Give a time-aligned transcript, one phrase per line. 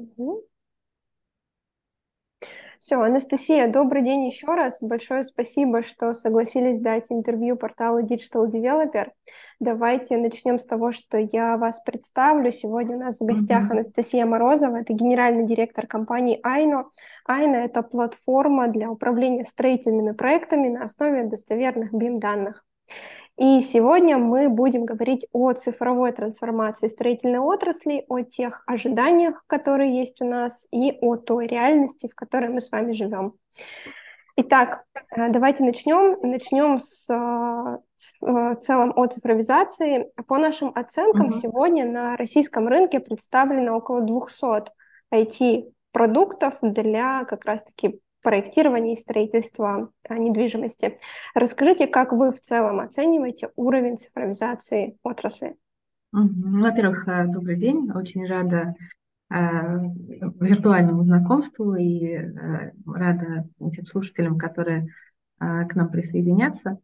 [0.00, 0.44] Угу.
[2.78, 4.82] Все, Анастасия, добрый день еще раз.
[4.82, 9.10] Большое спасибо, что согласились дать интервью порталу Digital Developer.
[9.60, 12.50] Давайте начнем с того, что я вас представлю.
[12.50, 13.72] Сегодня у нас в гостях mm-hmm.
[13.72, 16.88] Анастасия Морозова, это генеральный директор компании Айно.
[17.26, 22.64] Айно— это платформа для управления строительными проектами на основе достоверных BIM-данных.
[23.40, 30.20] И сегодня мы будем говорить о цифровой трансформации строительной отрасли, о тех ожиданиях, которые есть
[30.20, 33.32] у нас, и о той реальности, в которой мы с вами живем.
[34.36, 36.18] Итак, э, давайте начнем.
[36.20, 37.08] Начнем с
[38.20, 40.12] в целом о цифровизации.
[40.26, 41.40] По нашим оценкам, uh-huh.
[41.40, 44.70] сегодня на российском рынке представлено около 200
[45.14, 50.98] IT-продуктов для как раз-таки проектирования и строительства а, недвижимости.
[51.34, 55.56] Расскажите, как вы в целом оцениваете уровень цифровизации отрасли?
[56.12, 57.90] Во-первых, э, добрый день.
[57.92, 58.74] Очень рада
[59.30, 59.36] э,
[60.40, 64.88] виртуальному знакомству и э, рада тем слушателям, которые
[65.38, 66.80] к нам присоединятся.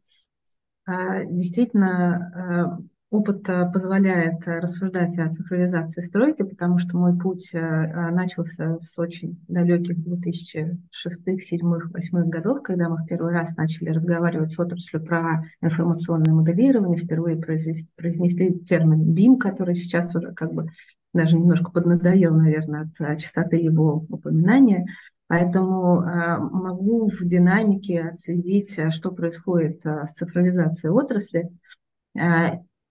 [0.86, 8.80] Действительно, Опыт э, позволяет э, рассуждать о цифровизации стройки, потому что мой путь э, начался
[8.80, 14.58] с очень далеких 2006, 2007, 2008 годов, когда мы в первый раз начали разговаривать с
[14.58, 20.66] отраслью про информационное моделирование, впервые произнесли, произнесли термин BIM, который сейчас уже как бы
[21.14, 24.84] даже немножко поднадоел, наверное, от частоты его упоминания.
[25.28, 31.50] Поэтому могу в динамике отследить, что происходит с цифровизацией отрасли.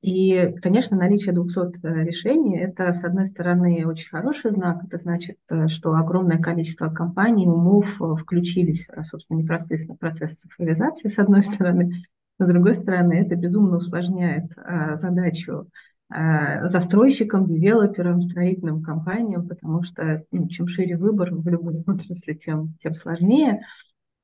[0.05, 4.83] И, конечно, наличие 200 э, решений– это, с одной стороны, очень хороший знак.
[4.83, 11.07] Это значит, э, что огромное количество компаний, умов э, включились, собственно, непосредственно в процесс цифровизации,
[11.07, 12.03] с одной стороны.
[12.37, 14.51] С другой стороны, это безумно усложняет
[14.93, 15.69] задачу
[16.07, 22.93] застройщикам, девелоперам, строительным компаниям, потому что ну, чем шире выбор в любой отрасли, тем, тем
[22.93, 23.61] сложнее.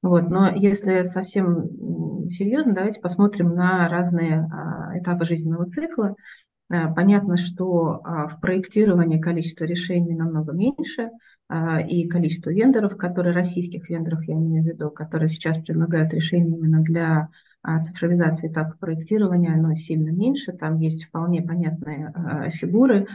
[0.02, 6.16] Вот, но если совсем серьезно, давайте посмотрим на разные а, этапы жизненного цикла.
[6.72, 11.09] А, понятно, что а, в проектировании количество решений намного меньше,
[11.50, 16.56] а, и количество вендоров, которые российских вендоров, я имею в виду, которые сейчас предлагают решения
[16.56, 17.29] именно для
[17.84, 20.51] цифровизации этапа проектирования, оно сильно меньше.
[20.51, 22.11] Там есть вполне понятные
[22.50, 23.06] фигуры,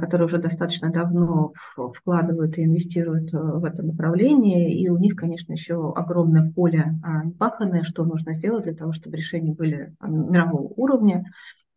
[0.00, 1.52] которые уже достаточно давно
[1.94, 7.28] вкладывают и инвестируют э, в это направление, и у них, конечно, еще огромное поле а,
[7.38, 11.24] паханное, что нужно сделать для того, чтобы решения были а, мирового уровня.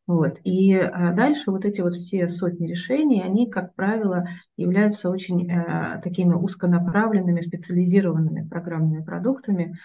[0.07, 0.39] Вот.
[0.43, 0.75] И
[1.15, 4.27] дальше вот эти вот все сотни решений, они, как правило,
[4.57, 9.77] являются очень э, такими узконаправленными, специализированными программными продуктами, а,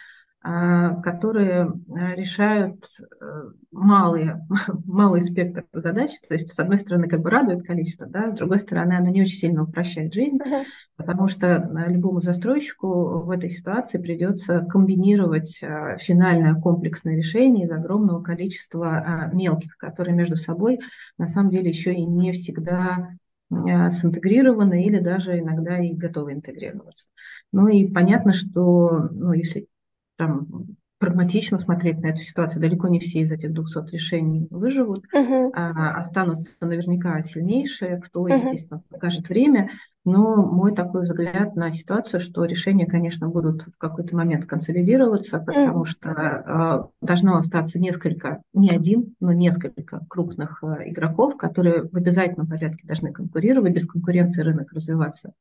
[0.44, 3.24] которые а, решают э,
[3.72, 4.46] малые,
[4.84, 6.10] малый спектр задач.
[6.28, 9.22] То есть, с одной стороны, как бы радует количество, да, с другой стороны, оно не
[9.22, 10.64] очень сильно упрощает жизнь, uh-huh.
[10.96, 15.62] потому что а, любому застройщику в этой ситуации придется комбинировать
[15.98, 20.78] финальное комплексное решение из огромного количества мелких, которые между собой
[21.16, 23.16] на самом деле еще и не всегда
[23.50, 27.08] синтегрированы или даже иногда и готовы интегрироваться.
[27.52, 29.68] Ну и понятно, что ну, если
[30.16, 32.62] там прагматично смотреть на эту ситуацию.
[32.62, 35.50] Далеко не все из этих 200 решений выживут, uh-huh.
[35.52, 38.34] а, останутся наверняка сильнейшие, кто, uh-huh.
[38.34, 39.68] естественно, покажет время.
[40.06, 45.82] Но мой такой взгляд на ситуацию, что решения, конечно, будут в какой-то момент консолидироваться, потому
[45.82, 45.86] uh-huh.
[45.86, 52.46] что а, должно остаться несколько, не один, но несколько крупных а, игроков, которые в обязательном
[52.46, 53.74] порядке должны конкурировать.
[53.74, 55.32] Без конкуренции рынок развиваться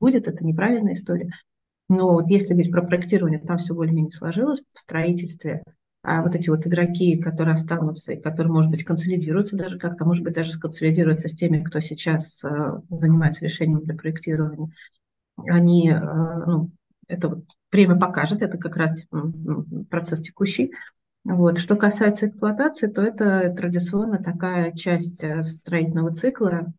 [0.00, 1.28] будет, это неправильная история.
[1.88, 4.62] Но вот если говорить про проектирование, там все более-менее сложилось.
[4.74, 5.62] В строительстве
[6.02, 10.22] а вот эти вот игроки, которые останутся и которые, может быть, консолидируются даже как-то, может
[10.24, 14.72] быть, даже сконсолидируются с теми, кто сейчас э, занимается решением для проектирования,
[15.36, 16.70] они, э, ну,
[17.08, 19.06] это вот время покажет, это как раз
[19.90, 20.72] процесс текущий.
[21.24, 21.58] Вот.
[21.58, 26.72] Что касается эксплуатации, то это традиционно такая часть э, строительного цикла,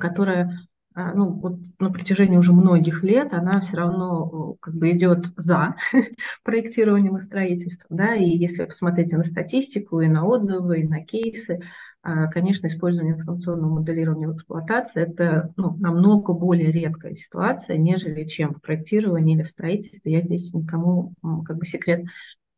[0.00, 0.50] которая а,
[0.94, 5.76] ну, вот на протяжении уже многих лет она все равно как бы идет за
[6.44, 11.60] проектированием и строительством, да, и если посмотреть на статистику, и на отзывы, и на кейсы,
[12.06, 18.52] а, конечно, использование информационного моделирования в эксплуатации– это ну, намного более редкая ситуация, нежели чем
[18.52, 20.12] в проектировании или в строительстве.
[20.12, 21.14] Я здесь никому
[21.46, 22.04] как бы секрет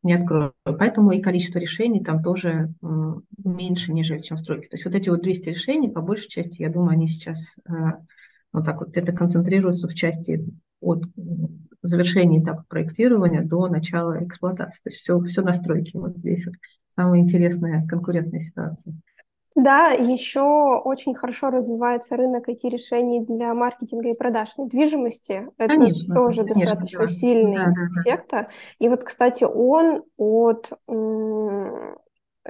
[0.03, 0.53] не открою.
[0.63, 2.73] Поэтому и количество решений там тоже
[3.43, 4.67] меньше, нежели чем в стройке.
[4.67, 8.01] То есть вот эти вот 200 решений, по большей части, я думаю, они сейчас а,
[8.53, 10.45] вот так вот это концентрируется в части
[10.81, 11.03] от
[11.81, 14.81] завершения этапа проектирования до начала эксплуатации.
[14.83, 15.95] То есть все, все настройки.
[15.97, 16.55] Вот здесь вот
[16.95, 18.95] самая интересная конкурентная ситуация.
[19.55, 20.41] Да, еще
[20.83, 25.49] очень хорошо развивается рынок IT-решений для маркетинга и продаж недвижимости.
[25.57, 27.07] Это Конечно, тоже конечно, достаточно да.
[27.07, 28.01] сильный Да, да, да.
[28.03, 28.49] сектор.
[28.77, 30.71] И вот, кстати, он от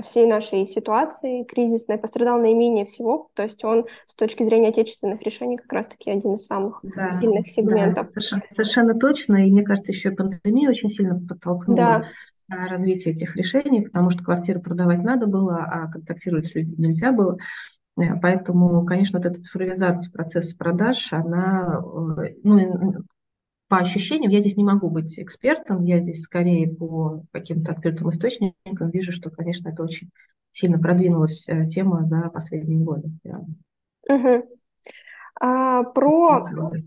[0.03, 3.29] всей нашей ситуации кризисной пострадал наименее всего.
[3.33, 7.49] То есть он с точки зрения отечественных решений как раз-таки один из самых Да, сильных
[7.49, 8.07] сегментов.
[8.07, 9.47] да, совершенно, совершенно точно.
[9.47, 12.05] И мне кажется, еще и пандемия очень сильно подтолкнула Да.
[12.49, 17.11] а, развитие этих решений, потому что квартиру продавать надо было, а контактировать с людьми нельзя
[17.11, 17.37] было.
[17.99, 21.81] Э, Поэтому, конечно, вот эта цифровизация процесса продаж, она,
[22.23, 23.03] э, ну,
[23.67, 28.89] по ощущениям, я здесь не могу быть экспертом, я здесь скорее по каким-то открытым источникам
[28.91, 30.09] вижу, что, конечно, это очень
[30.51, 33.09] сильно продвинулась э, тема за последние годы.
[35.39, 36.43] А, про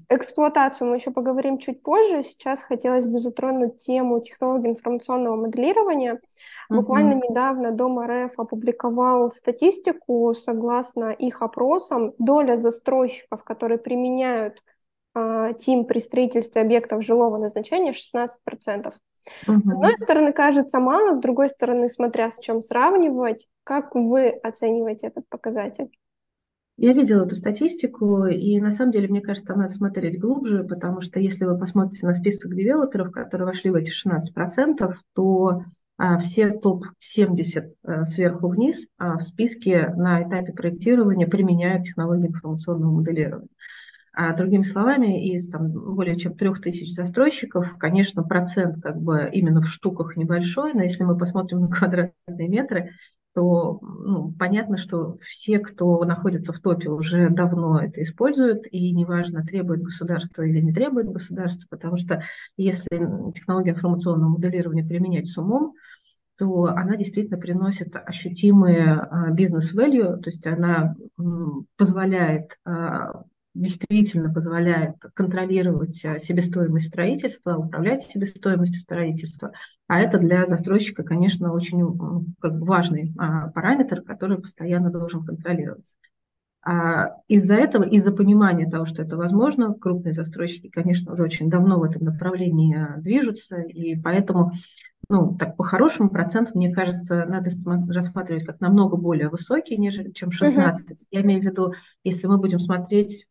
[0.08, 2.22] эксплуатацию мы еще поговорим чуть позже.
[2.22, 6.20] Сейчас хотелось бы затронуть тему технологий информационного моделирования.
[6.68, 7.22] Буквально Мгм.
[7.28, 10.34] недавно Дом РФ опубликовал статистику.
[10.34, 14.62] Согласно их опросам, доля застройщиков, которые применяют
[15.14, 18.92] ТИМ при строительстве объектов жилого назначения, 16%.
[19.46, 25.08] С одной стороны, кажется мало, с другой стороны, смотря с чем сравнивать, как вы оцениваете
[25.08, 25.90] этот показатель?
[26.82, 31.02] Я видела эту статистику, и на самом деле, мне кажется, там надо смотреть глубже, потому
[31.02, 35.64] что если вы посмотрите на список девелоперов, которые вошли в эти 16%, то
[35.98, 42.92] а, все топ-70 а, сверху вниз а, в списке на этапе проектирования применяют технологии информационного
[42.92, 43.48] моделирования.
[44.22, 49.62] А другими словами, из там, более чем трех тысяч застройщиков, конечно, процент как бы именно
[49.62, 52.90] в штуках небольшой, но если мы посмотрим на квадратные метры,
[53.34, 59.42] то ну, понятно, что все, кто находится в топе, уже давно это используют, и неважно,
[59.42, 62.22] требует государство или не требует государства, потому что
[62.58, 62.90] если
[63.32, 65.72] технология информационного моделирования применять с умом,
[66.36, 70.94] то она действительно приносит ощутимые бизнес-value, то есть она
[71.78, 73.24] позволяет а,
[73.54, 79.52] действительно позволяет контролировать а, себестоимость строительства, управлять себестоимостью строительства.
[79.88, 81.80] А это для застройщика, конечно, очень
[82.40, 85.96] как бы важный а, параметр, который постоянно должен контролироваться.
[86.62, 91.78] А из-за этого, из-за понимания того, что это возможно, крупные застройщики, конечно, уже очень давно
[91.78, 94.52] в этом направлении а, движутся, и поэтому
[95.08, 97.50] ну, так по-хорошему процент, мне кажется, надо
[97.88, 100.90] рассматривать как намного более высокий, нежели чем 16.
[100.90, 101.06] Мгм.
[101.10, 101.72] Я имею в виду,
[102.04, 103.26] если мы будем смотреть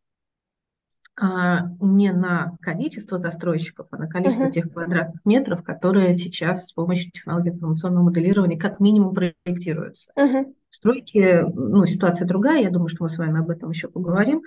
[1.21, 4.51] не на количество застройщиков, а на количество Мгм.
[4.53, 10.11] тех квадратных метров, которые сейчас с помощью технологии информационного моделирования как минимум проектируются.
[10.15, 10.53] Мгм.
[10.69, 14.43] В стройке ну, ситуация другая, я думаю, что мы с вами об этом еще поговорим.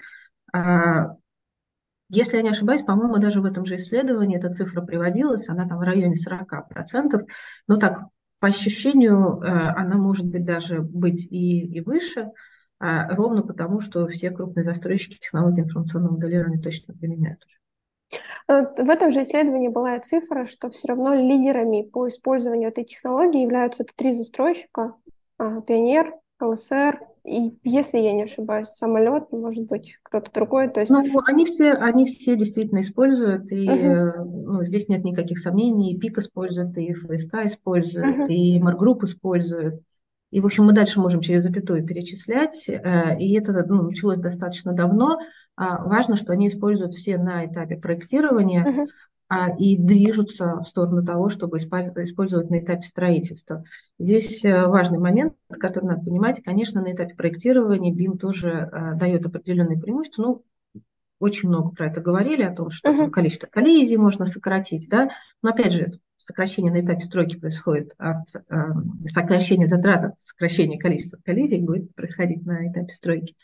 [0.52, 1.16] А,
[2.08, 5.78] Если я не ошибаюсь, по-моему, даже в этом же исследовании эта цифра приводилась, она там
[5.78, 7.22] в районе 40%.
[7.66, 8.02] Но так,
[8.38, 12.30] по ощущению, э, она может быть даже быть и, и выше, а,
[12.82, 17.56] ровно потому, что все крупные застройщики технологий информационного моделирования точно применяют уже.
[18.48, 22.84] Э, В этом же исследовании была и цифра, что все равно лидерами по использованию этой
[22.84, 24.94] технологии являются три застройщика.
[25.38, 30.68] а, Пионер, ЛСР и, если я не ошибаюсь, самолет, может быть, кто-то другой.
[30.68, 35.38] То есть, Ну, они все, они все действительно используют, и э, ну, здесь нет никаких
[35.38, 38.24] сомнений, и ПИК использует, и ФСК использует, Мгм.
[38.24, 39.82] и Маргрупп использует.
[40.32, 44.72] И, в общем, мы дальше можем через запятую перечислять, э, и это ну, началось достаточно
[44.72, 45.18] давно.
[45.56, 48.88] А Важно, что они используют все на этапе проектирования,
[49.28, 53.64] а, и движутся в сторону того, чтобы использ- использовать на этапе строительства.
[53.98, 56.42] Здесь э, важный момент, который надо понимать.
[56.42, 60.22] Конечно, на этапе проектирования BIM тоже э, дает определенные преимущества.
[60.22, 60.44] Ну,
[61.22, 63.10] очень много про это говорили, о том, что Мгм.
[63.10, 65.10] количество коллизий можно сократить, да.
[65.42, 68.56] Но опять же, сокращение на этапе стройки происходит от э,
[69.06, 73.36] сокращения затрат, от сокращения количества коллизий будет происходить на этапе стройки.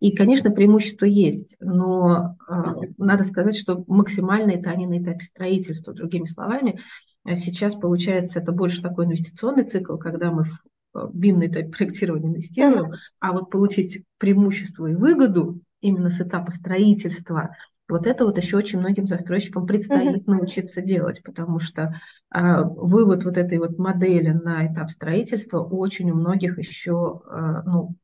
[0.00, 2.52] И, конечно, преимущества есть, но э,
[2.98, 5.94] надо сказать, что максимально это они на этапе строительства.
[5.94, 6.80] Другими словами,
[7.24, 10.62] э, сейчас получается это больше такой инвестиционный цикл, когда мы в
[10.94, 12.94] BIM на этапе проектирования инвестируем, Мгм.
[13.20, 17.54] а вот получить преимущество и выгоду именно с этапа строительства,
[17.88, 21.94] вот это вот еще очень многим застройщикам предстоит научиться делать, потому что
[22.30, 27.96] а, вывод вот этой вот модели на этап строительства очень у многих еще, а, ну,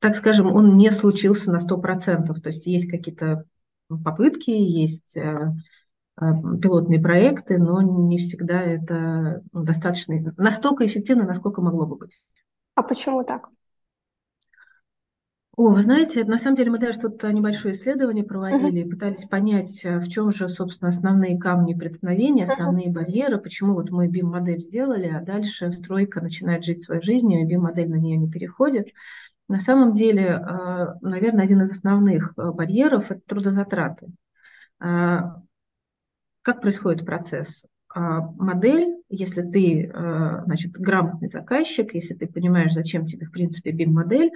[0.00, 2.40] так скажем, он не случился на 100%.
[2.40, 3.44] То есть есть какие-то
[3.88, 5.52] попытки, есть э,
[6.20, 6.24] э,
[6.60, 12.22] пилотные проекты, но не всегда это достаточно, настолько эффективно, насколько могло бы быть.
[12.74, 13.48] А почему так?
[15.58, 19.84] О, вы знаете, на самом деле мы даже тут небольшое исследование проводили и пытались понять,
[19.84, 25.08] э, в чем же, собственно, основные камни преткновения, основные барьеры, почему вот мы BIM-модель сделали,
[25.08, 28.90] а дальше стройка начинает жить своей жизнью, и BIM-модель на нее не переходит.
[29.48, 34.12] На самом деле, э, наверное, один из основных барьеров– это трудозатраты.
[34.78, 35.42] Как
[36.62, 37.64] происходит процесс?
[37.96, 39.90] Модель, если ты
[40.44, 44.30] значит, грамотный заказчик, если ты понимаешь, зачем тебе, в принципе, BIM-модель,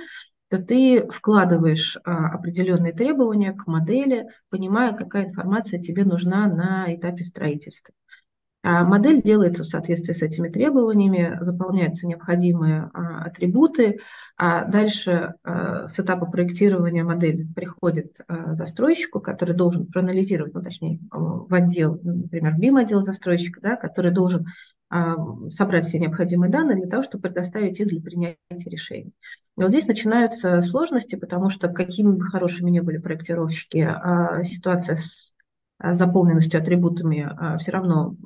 [0.52, 7.24] то ты вкладываешь а, определенные требования к модели, понимая, какая информация тебе нужна на этапе
[7.24, 7.94] строительства.
[8.62, 14.00] А модель делается в соответствии с этими требованиями, заполняются необходимые а, атрибуты,
[14.36, 21.98] а дальше с этапа проектирования модель приходит застройщику, который должен проанализировать, ну точнее в отдел,
[22.02, 24.46] например, BIM-отдел застройщика, да, который должен
[25.50, 29.14] собрать все необходимые данные для того, чтобы предоставить их для принятия решений.
[29.58, 34.96] И вот здесь начинаются сложности, потому что какими бы хорошими ни были проектировщики, а, ситуация
[34.96, 35.34] с
[35.78, 38.16] а, заполненностью атрибутами все равно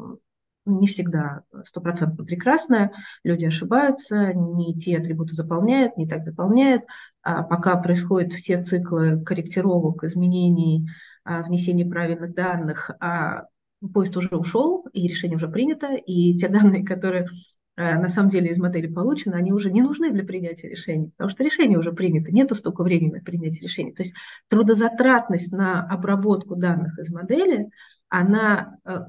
[0.66, 2.92] не всегда стопроцентно прекрасная,
[3.22, 6.82] люди ошибаются, не те атрибуты заполняют, не так заполняют,
[7.22, 10.88] а пока происходят все циклы корректировок, изменений,
[11.24, 13.46] внесения правильных данных, а
[13.92, 17.28] поезд уже ушел, и решение уже принято, и те данные, которые
[17.76, 21.44] на самом деле из модели получены, они уже не нужны для принятия решений, потому что
[21.44, 23.92] решение уже принято, нету столько времени на принятие решений.
[23.92, 24.14] То есть
[24.48, 27.68] трудозатратность на обработку данных из модели,
[28.08, 29.00] она э,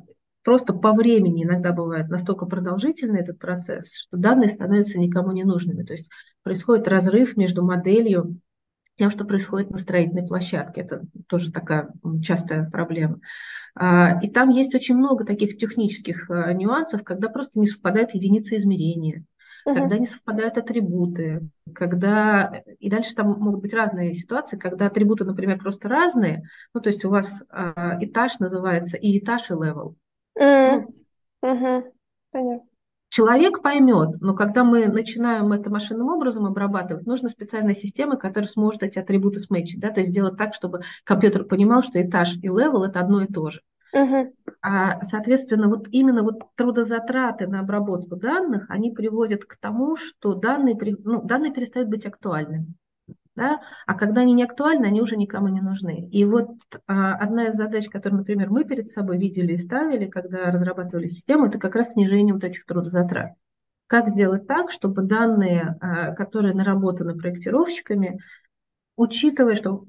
[0.43, 5.83] просто по времени иногда бывает настолько продолжительный этот процесс, что данные становятся никому не нужными.
[5.83, 6.09] То есть
[6.43, 8.39] происходит разрыв между моделью
[8.97, 10.81] тем, что происходит на строительной площадке.
[10.81, 11.89] Это тоже такая
[12.23, 13.19] частая проблема.
[13.75, 18.57] А, и там есть очень много таких технических а, нюансов, когда просто не совпадают единицы
[18.57, 19.23] измерения,
[19.67, 19.75] uh-huh.
[19.75, 22.63] когда не совпадают атрибуты, когда...
[22.79, 26.49] И дальше там могут быть разные ситуации, когда атрибуты, например, просто разные.
[26.73, 29.95] Ну, то есть у вас э, этаж называется и этаж, и level.
[30.39, 30.85] Uh-huh.
[31.43, 31.83] Ну, uh-huh.
[32.31, 32.66] Понятно.
[33.17, 38.83] Человек поймет, но когда мы начинаем это машинным образом обрабатывать, нужна специальная система, которая сможет
[38.83, 42.83] эти атрибуты сметчить, да, то есть сделать так, чтобы компьютер понимал, что этаж и level
[42.83, 43.61] это одно и то же.
[44.61, 50.77] А, соответственно, вот именно вот трудозатраты на обработку данных, они приводят к тому, что данные,
[51.03, 52.75] ну, данные перестают быть актуальными
[53.37, 56.09] да, а когда они не актуальны, они уже никому не нужны.
[56.11, 56.49] И вот
[56.87, 61.45] а, одна из задач, которую, например, мы перед собой видели и ставили, когда разрабатывали систему,
[61.45, 63.33] это как раз снижение вот этих трудозатрат.
[63.85, 68.19] Как сделать так, чтобы данные, а, которые наработаны проектировщиками,
[68.95, 69.85] учитывая, что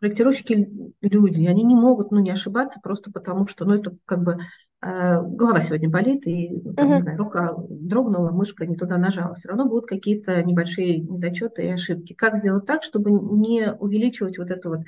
[0.00, 0.68] проектировщики
[1.00, 4.38] люди, они не могут ну, не ошибаться просто потому, что ну, это как бы
[4.82, 6.94] э, голова сегодня болит, и там, uh-huh.
[6.94, 9.34] не знаю, рука дрогнула, мышка не туда нажала.
[9.34, 12.12] Все равно будут какие-то небольшие недочеты и ошибки.
[12.12, 14.80] Как сделать так, чтобы не увеличивать вот это вот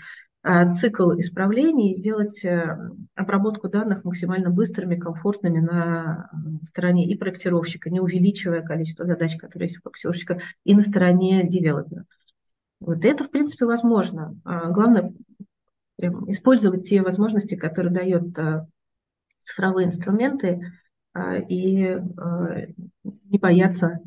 [0.44, 2.76] э, цикл исправлений и сделать э,
[3.14, 6.30] обработку данных максимально быстрыми, комфортными на
[6.62, 12.04] стороне и проектировщика, не увеличивая количество задач, которые есть у проектировщика, и на стороне девелопера.
[12.80, 14.36] Вот это, в принципе, возможно.
[14.44, 15.14] А главное
[15.96, 18.66] прям, использовать те возможности, которые дают а,
[19.40, 20.72] цифровые инструменты,
[21.14, 21.98] а, и
[23.04, 24.00] не бояться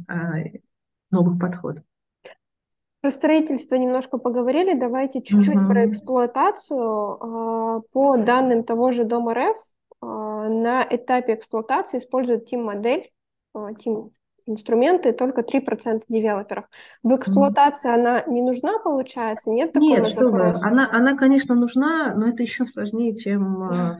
[1.12, 1.84] новых подходов.
[3.02, 4.78] Про строительство немножко поговорили.
[4.78, 5.68] Давайте чуть-чуть угу.
[5.68, 7.84] про эксплуатацию.
[7.92, 9.58] По данным того же Дома РФ,
[10.02, 13.10] на этапе эксплуатации используют Team-модель,
[13.56, 14.12] Team
[14.50, 16.66] инструменты только 3% девелоперов.
[17.04, 17.94] В эксплуатации mm.
[17.94, 19.50] она не нужна, получается?
[19.50, 20.54] Нет такого Нет, что вы.
[20.62, 23.96] Она, она, конечно, нужна, но это еще сложнее, чем, а,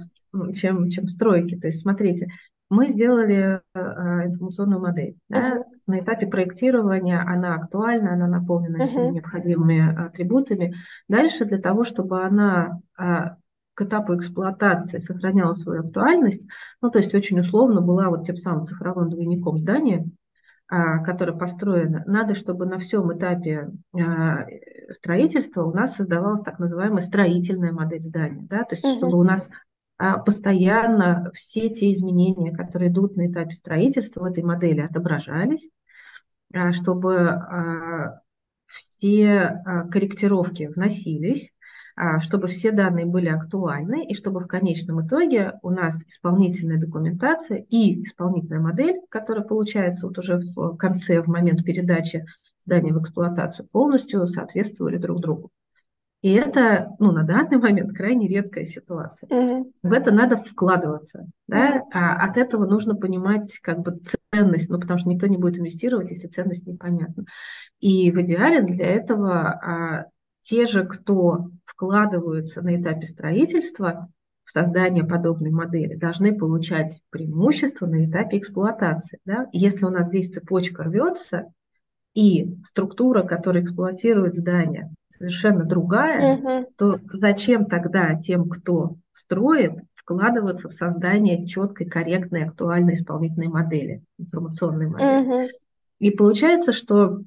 [0.54, 1.56] чем, чем стройки.
[1.58, 2.28] То есть, смотрите,
[2.70, 5.18] мы сделали э, информационную модель.
[5.28, 5.58] Да?
[5.58, 5.64] Uh-huh.
[5.88, 8.86] На этапе проектирования она актуальна, она наполнена uh-huh.
[8.86, 10.76] всеми необходимыми атрибутами.
[11.08, 13.38] Дальше для того, чтобы она а,
[13.80, 16.46] к этапу эксплуатации сохраняла свою актуальность,
[16.82, 20.06] ну, то есть очень условно была вот тем самым цифровым двойником здания,
[20.72, 24.46] а, которая построена, надо, чтобы на всем этапе а,
[24.92, 28.46] строительства у нас создавалась так называемая строительная модель здания.
[28.48, 28.64] Да?
[28.66, 28.94] То есть, угу.
[28.94, 29.50] чтобы у нас
[29.98, 35.68] а, постоянно все те изменения, которые идут на этапе строительства в этой модели, отображались,
[36.72, 37.42] чтобы
[38.68, 41.52] все корректировки вносились,
[42.20, 48.04] чтобы все данные были актуальны и чтобы в конечном итоге у нас исполнительная документация и
[48.04, 52.26] исполнительная модель, которая получается вот уже в конце, в момент передачи
[52.60, 55.52] здания в эксплуатацию, полностью соответствовали друг другу.
[56.22, 59.30] И это, ну, на данный момент крайне редкая ситуация.
[59.30, 59.72] Mm-hmm.
[59.84, 64.00] В это надо вкладываться, да, а от этого нужно понимать как бы
[64.34, 67.24] ценность, ну, потому что никто не будет инвестировать, если ценность непонятна.
[67.80, 70.06] И в идеале для этого а,
[70.50, 74.10] те же, кто вкладываются на этапе строительства
[74.44, 79.20] в создание подобной модели, должны получать преимущество на этапе эксплуатации.
[79.26, 79.48] Да?
[79.52, 81.54] Если у нас здесь цепочка рвется,
[82.16, 86.68] и структура, которая эксплуатирует здание, совершенно другая, угу.
[86.76, 94.88] то зачем тогда тем, кто строит, вкладываться в создание четкой, корректной, актуальной исполнительной модели, информационной
[94.88, 95.44] модели?
[95.44, 95.50] Угу.
[96.00, 97.22] И получается, что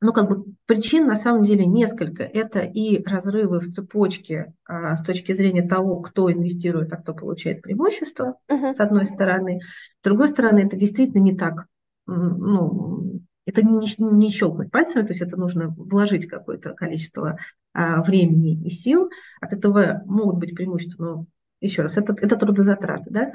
[0.00, 2.22] ну, как бы причин на самом деле несколько.
[2.22, 7.62] Это и разрывы в цепочке а, с точки зрения того, кто инвестирует, а кто получает
[7.62, 8.72] преимущество, uh-huh.
[8.72, 9.60] с одной стороны.
[10.00, 11.66] С другой стороны, это действительно не так
[12.10, 17.38] ну, это не, не щелкнуть пальцами, то есть это нужно вложить какое-то количество
[17.72, 19.10] а, времени и сил.
[19.40, 21.26] От этого могут быть преимущества, но
[21.60, 23.10] еще раз, это, это трудозатраты.
[23.10, 23.32] Да?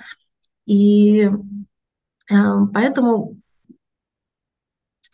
[0.65, 1.29] И
[2.31, 3.38] а, поэтому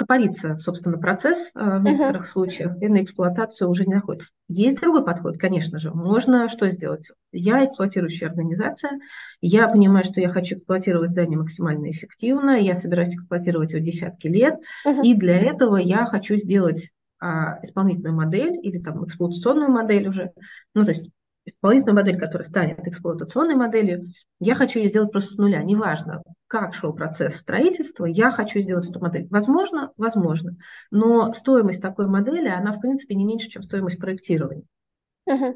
[0.01, 2.31] стопорится, собственно, процесс э, в некоторых uh-huh.
[2.31, 4.23] случаях, и на эксплуатацию уже не находит.
[4.47, 5.91] Есть другой подход, конечно же.
[5.91, 7.09] Можно что сделать?
[7.31, 8.99] Я эксплуатирующая организация,
[9.41, 14.55] я понимаю, что я хочу эксплуатировать здание максимально эффективно, я собираюсь эксплуатировать его десятки лет,
[14.85, 15.03] uh-huh.
[15.03, 16.89] и для этого я хочу сделать
[17.19, 20.31] а, исполнительную модель или там эксплуатационную модель уже,
[20.73, 21.07] ну, то есть
[21.45, 24.07] исполнительную модель, которая станет эксплуатационной моделью,
[24.39, 25.61] я хочу ее сделать просто с нуля.
[25.61, 29.25] Неважно, как шел процесс строительства, я хочу сделать эту модель.
[29.29, 30.57] Возможно, возможно.
[30.91, 34.65] Но стоимость такой модели, она, в принципе, не меньше, чем стоимость проектирования.
[35.29, 35.53] Uh-huh.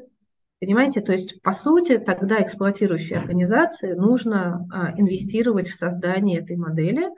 [0.58, 7.10] Понимаете, то есть, по сути, тогда эксплуатирующей организации нужно а, инвестировать в создание этой модели,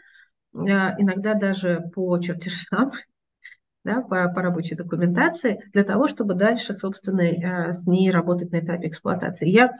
[0.53, 2.91] а, иногда даже по чертежам,
[3.89, 8.61] да, по, по рабочей документации, для того, чтобы дальше, собственно, э, с ней работать на
[8.61, 9.49] этапе эксплуатации.
[9.49, 9.73] Я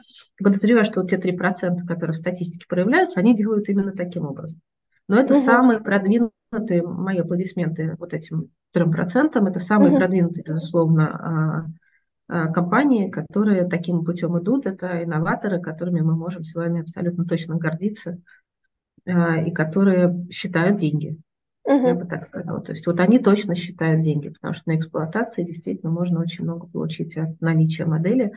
[0.43, 4.59] подозреваю, что вот те 3%, которые в статистике проявляются, они делают именно таким образом.
[5.07, 5.43] Но это угу.
[5.43, 9.99] самые продвинутые, мои аплодисменты вот этим 3%, это самые угу.
[9.99, 11.67] продвинутые, безусловно,
[12.27, 14.65] а, а, компании, которые таким путем идут.
[14.65, 18.17] Это инноваторы, которыми мы можем с вами абсолютно точно гордиться
[19.05, 21.15] а, и которые считают деньги.
[21.69, 21.87] Угу.
[21.87, 22.61] Я бы так сказала.
[22.61, 26.65] То есть вот они точно считают деньги, потому что на эксплуатации действительно можно очень много
[26.65, 28.33] получить от наличия модели.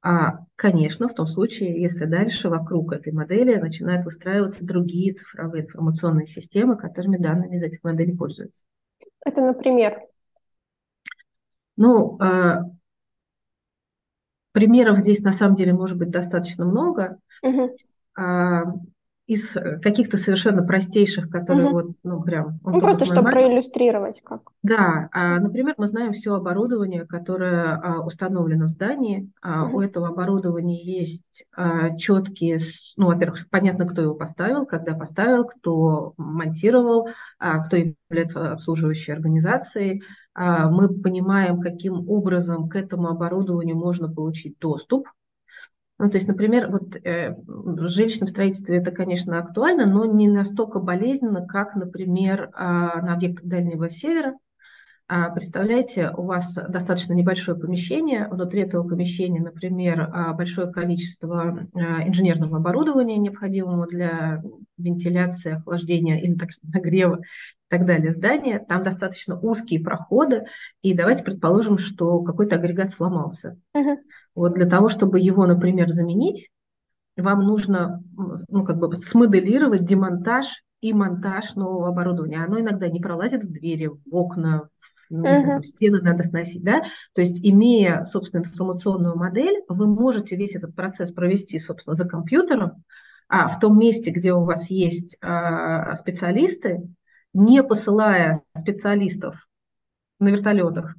[0.00, 6.26] А, конечно, в том случае, если дальше вокруг этой модели начинают выстраиваться другие цифровые информационные
[6.26, 8.64] системы, которыми данными из этих моделей пользуются.
[9.22, 10.00] Это, например?
[11.76, 12.54] Ну, э,
[14.52, 17.18] примеров здесь на самом деле может быть достаточно много.
[17.42, 17.76] Угу
[19.32, 21.74] из э, каких-то совершенно простейших, которые угу.
[21.74, 22.60] вот, ну, прям...
[22.64, 23.32] Ну, просто чтобы мать.
[23.34, 24.42] проиллюстрировать как.
[24.62, 29.30] Да, а, например, мы знаем все оборудование, которое а, установлено в здании.
[29.42, 29.76] Угу.
[29.76, 31.44] У этого оборудования есть
[31.98, 32.58] четкие,
[32.96, 40.02] ну, во-первых, понятно, кто его поставил, когда поставил, кто монтировал, кто является обслуживающей организацией.
[40.36, 45.08] Мы понимаем, каким образом к этому оборудованию можно получить доступ,
[45.98, 50.80] ну, то есть, например, вот э, в жилищном строительстве это, конечно, актуально, но не настолько
[50.80, 54.34] болезненно, как, например, э, на объектах Дальнего Севера.
[55.14, 62.08] А, представляете, у вас достаточно небольшое помещение, внутри этого помещения, например, а, большое количество а,
[62.08, 64.42] инженерного оборудования, необходимого для
[64.78, 67.20] вентиляции, охлаждения или так, нагрева
[67.72, 68.62] так далее здания.
[68.68, 70.44] Там достаточно узкие проходы,
[70.82, 73.58] и давайте предположим, что какой-то агрегат сломался.
[73.74, 73.96] Uh-huh.
[74.34, 76.50] Вот для того, чтобы его, например, заменить,
[77.16, 78.04] вам нужно
[78.48, 80.48] ну, как бы смоделировать демонтаж
[80.82, 82.44] и монтаж нового оборудования.
[82.44, 84.68] Оно иногда не пролазит в двери, в окна,
[85.08, 85.42] в, ну, uh-huh.
[85.42, 86.82] знаю, стены надо сносить, да.
[87.14, 92.84] То есть, имея, собственно, информационную модель, вы можете весь этот процесс провести, собственно, за компьютером,
[93.28, 96.82] а в том месте, где у вас есть а, специалисты,
[97.32, 99.48] не посылая специалистов
[100.18, 100.94] на вертолетах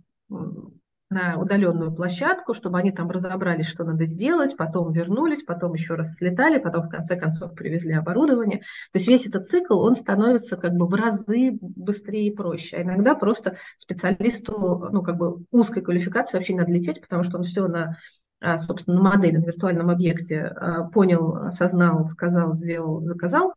[1.13, 6.15] на удаленную площадку, чтобы они там разобрались, что надо сделать, потом вернулись, потом еще раз
[6.15, 8.59] слетали, потом в конце концов привезли оборудование.
[8.91, 12.77] То есть весь этот цикл, он становится как бы в разы быстрее и проще.
[12.77, 17.37] А иногда просто специалисту, ну как бы узкой квалификации вообще не надо лететь, потому что
[17.37, 17.97] он все на
[18.41, 23.53] а, собственно, на модели, на виртуальном объекте а, понял, осознал, сказал, сделал, заказал,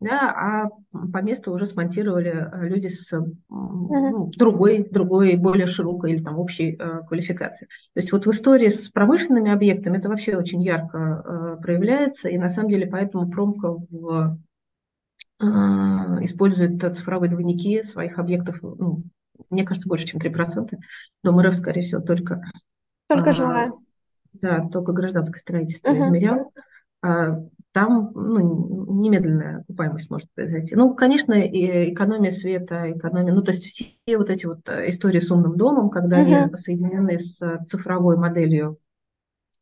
[0.00, 0.68] да, а
[1.12, 3.10] по месту уже смонтировали э, люди с
[3.48, 7.68] ну, другой, другой, более широкой или там общей э, квалификацией.
[7.68, 10.98] То есть вот в истории с промышленными объектами это вообще очень ярко
[11.58, 14.38] э, проявляется, и на самом деле поэтому промка в,
[15.40, 19.04] э, использует цифровые двойники своих объектов, ну,
[19.50, 20.76] мне кажется, больше, чем 3%,
[21.22, 22.42] но МРФ, скорее всего, только...
[23.08, 23.72] Только жилая.
[24.32, 26.52] Да, только гражданское строительство uh измерял.
[27.74, 30.76] Там ну, немедленная окупаемость может произойти.
[30.76, 35.18] Ну, конечно, и экономия света, экономия, ну, то есть все вот эти вот э, истории
[35.18, 36.32] с умным домом, когда угу.
[36.32, 38.78] они соединены с цифровой моделью,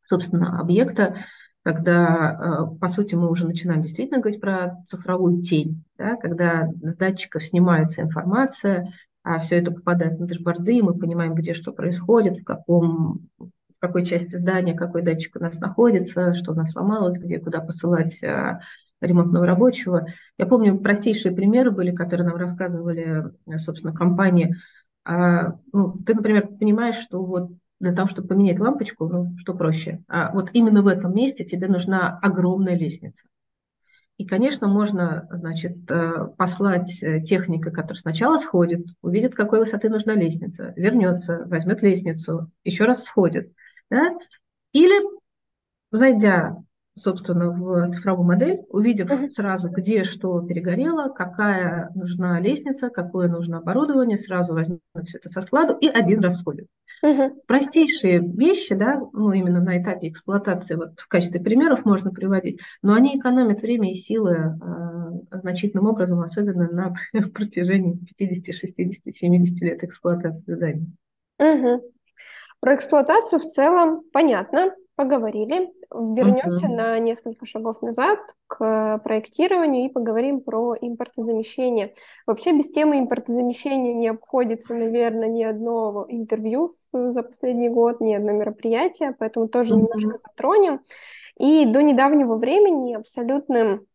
[0.03, 1.17] собственно, объекта,
[1.63, 7.43] когда, по сути, мы уже начинаем действительно говорить про цифровую тень, да, когда с датчиков
[7.43, 12.43] снимается информация, а все это попадает на дашборды, и мы понимаем, где что происходит, в
[12.43, 13.29] каком
[13.83, 18.23] какой части здания какой датчик у нас находится, что у нас сломалось, где, куда посылать
[18.23, 18.61] а,
[19.01, 20.07] ремонтного рабочего.
[20.37, 23.25] Я помню, простейшие примеры были, которые нам рассказывали,
[23.57, 24.55] собственно, компании.
[25.03, 30.01] А, ну, ты, например, понимаешь, что вот для того, чтобы поменять лампочку, ну, что проще.
[30.07, 33.23] А вот именно в этом месте тебе нужна огромная лестница.
[34.17, 40.13] И, конечно, можно, значит, э, послать э, техника, который сначала сходит, увидит, какой высоты нужна
[40.13, 43.51] лестница, вернется, возьмет лестницу, еще раз сходит.
[43.89, 44.17] Да?
[44.71, 45.01] Или,
[45.91, 46.57] зайдя,
[46.95, 49.29] собственно, в цифровую модель, увидев uh-huh.
[49.29, 55.41] сразу, где что перегорело, какая нужна лестница, какое нужно оборудование, сразу возьмет все это со
[55.41, 56.67] складу и один раз сходит.
[57.01, 57.41] Угу.
[57.47, 62.93] Простейшие вещи, да, ну именно на этапе эксплуатации, вот в качестве примеров можно приводить, но
[62.93, 66.95] они экономят время и силы э, значительным образом, особенно на
[67.33, 70.87] протяжении 50, 60, 70 лет эксплуатации зданий.
[71.39, 71.92] Угу.
[72.63, 75.69] Про эксплуатацию в целом понятно, поговорили.
[75.93, 76.73] Вернемся uh-huh.
[76.73, 81.93] на несколько шагов назад к проектированию и поговорим про импортозамещение.
[82.25, 88.31] Вообще без темы импортозамещения не обходится, наверное, ни одно интервью за последний год, ни одно
[88.31, 89.79] мероприятие, поэтому тоже uh-huh.
[89.79, 90.79] немножко затронем.
[91.37, 93.87] И до недавнего времени абсолютным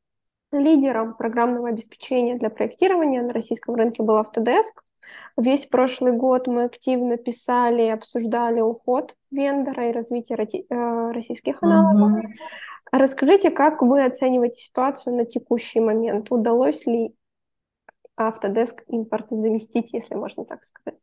[0.52, 4.74] лидером программного обеспечения для проектирования на российском рынке был Autodesk.
[5.36, 12.24] Весь прошлый год мы активно писали и обсуждали уход вендора и развитие э, российских аналогов.
[12.24, 12.32] Угу.
[12.90, 16.32] Расскажите, как вы оцениваете ситуацию на текущий момент?
[16.32, 17.14] Удалось ли
[18.18, 20.98] Autodesk импорт заместить, если можно так сказать?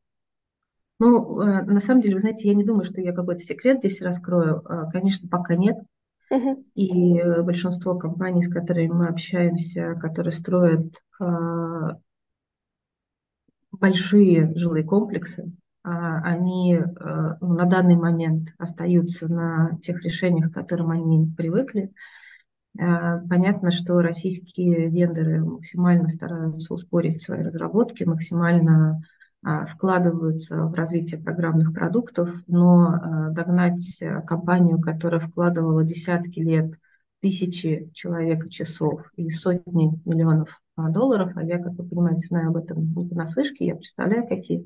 [1.00, 4.02] Ну, э, на самом деле, вы знаете, я не думаю, что я какой-то секрет здесь
[4.02, 4.64] раскрою.
[4.68, 5.78] Э, конечно, пока нет.
[6.34, 6.62] Uh-huh.
[6.74, 11.04] И большинство компаний, с которыми мы общаемся, которые строят
[13.80, 15.52] большие жилые комплексы,
[15.86, 21.94] а, они э, ну, на данный момент остаются на тех решениях, к которым они привыкли.
[22.80, 29.04] Э, понятно, что российские вендоры максимально стараются ускорить свои разработки, максимально
[29.44, 36.74] а, вкладываются в развитие программных продуктов, но э, догнать компанию, которая вкладывала десятки лет,
[37.22, 42.94] тысячи человек часов и сотни миллионов долларов, а я, как вы понимаете, знаю об этом
[42.96, 44.66] не понаслышке, я представляю, какие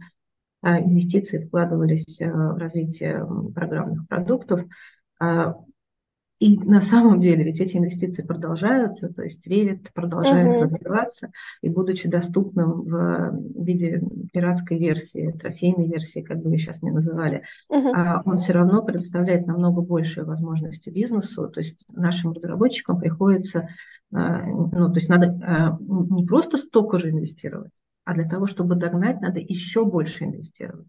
[0.62, 4.64] а, инвестиции вкладывались а, в развитие программных продуктов.
[6.40, 10.62] И на самом деле ведь эти инвестиции продолжаются, то есть Revit продолжает uh-huh.
[10.62, 16.92] развиваться, и будучи доступным в виде пиратской версии, трофейной версии, как бы ее сейчас не
[16.92, 18.22] называли, uh-huh.
[18.24, 23.68] он все равно предоставляет намного большие возможности бизнесу, то есть нашим разработчикам приходится,
[24.14, 27.74] а, ну, то есть надо а, не просто столько же инвестировать,
[28.06, 30.88] а для того, чтобы догнать, надо еще больше инвестировать.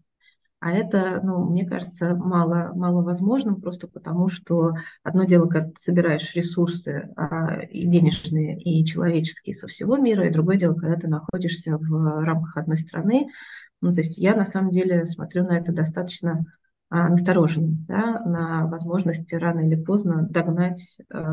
[0.61, 5.73] А это, ну, мне кажется, мало, мало возможным, просто потому что одно дело, когда ты
[5.79, 11.07] собираешь ресурсы а, и денежные, и человеческие со всего мира, и другое дело, когда ты
[11.07, 13.29] находишься в рамках одной страны.
[13.81, 16.45] Ну, то есть я на самом деле смотрю на это достаточно
[16.93, 21.23] а, насторожены да, на возможности рано или поздно догнать э,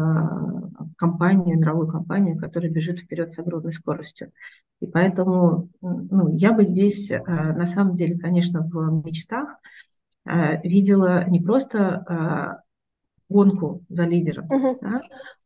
[0.97, 4.31] компанию, мировую компанию, которая бежит вперед с огромной скоростью.
[4.79, 9.57] И поэтому ну, я бы здесь, э, на самом деле, конечно, в мечтах
[10.25, 12.63] э, видела не просто э,
[13.29, 14.79] гонку за лидером, uh-huh.
[14.81, 15.01] да,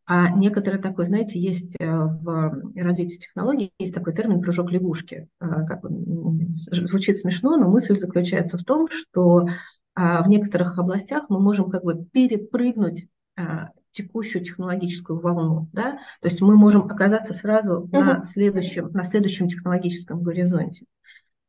[0.05, 5.29] а некоторое такое, знаете, есть в развитии технологий, есть такой термин «прыжок лягушки».
[5.39, 9.47] Как он, звучит смешно, но мысль заключается в том, что
[9.95, 16.41] в некоторых областях мы можем как бы перепрыгнуть а, текущую технологическую волну, да, то есть
[16.41, 17.91] мы можем оказаться сразу uh-huh.
[17.91, 20.87] на следующем на следующем технологическом горизонте.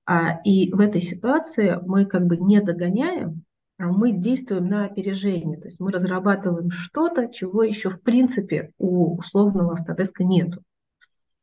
[0.05, 3.43] А, и в этой ситуации мы как бы не догоняем,
[3.77, 9.17] а мы действуем на опережение, то есть мы разрабатываем что-то, чего еще в принципе у
[9.17, 10.61] условного автодеска нету.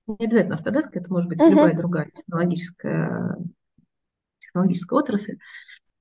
[0.07, 1.51] Не обязательно автодеск, это может быть uh-huh.
[1.51, 3.37] любая другая технологическая
[4.41, 5.39] технологическая отрасль.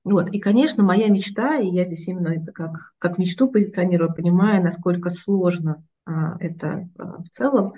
[0.04, 0.30] Вот.
[0.30, 5.10] И, конечно, моя мечта, и я здесь именно это как, как мечту позиционирую, понимая, насколько
[5.10, 7.74] сложно а, это а, в целом,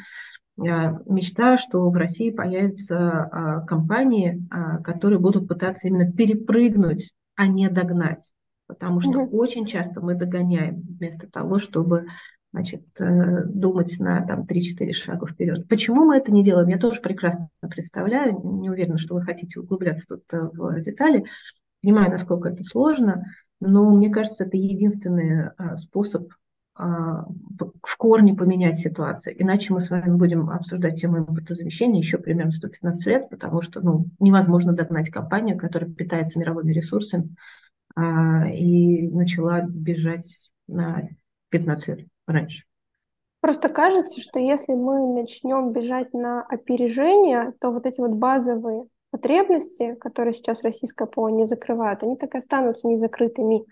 [0.59, 7.47] а, мечта, что в России появятся а, компании, а, которые будут пытаться именно перепрыгнуть, а
[7.47, 8.33] не догнать.
[8.67, 9.31] Потому что mm-hmm.
[9.31, 12.07] очень часто мы догоняем вместо того, чтобы
[12.53, 15.67] значит, э, думать на там, 3-4 шага вперед.
[15.69, 18.39] Почему мы это не делаем, я тоже прекрасно представляю.
[18.61, 21.25] Не уверена, что вы хотите углубляться тут э, в детали.
[21.83, 23.25] Понимаю, насколько это сложно,
[23.61, 26.33] но мне кажется, это единственный э, способ
[26.75, 29.41] в корне поменять ситуацию.
[29.41, 34.07] Иначе мы с вами будем обсуждать тему импортозамещения еще примерно 115 лет, потому что ну,
[34.19, 37.37] невозможно догнать компанию, которая питается мировыми ресурсами
[37.95, 41.11] и начала бежать на
[41.51, 42.65] 15 лет раньше.
[43.41, 49.95] Просто кажется, что если мы начнем бежать на опережение, то вот эти вот базовые потребности,
[49.97, 53.67] которые сейчас российская ПО не закрывают, они так и останутся незакрытыми.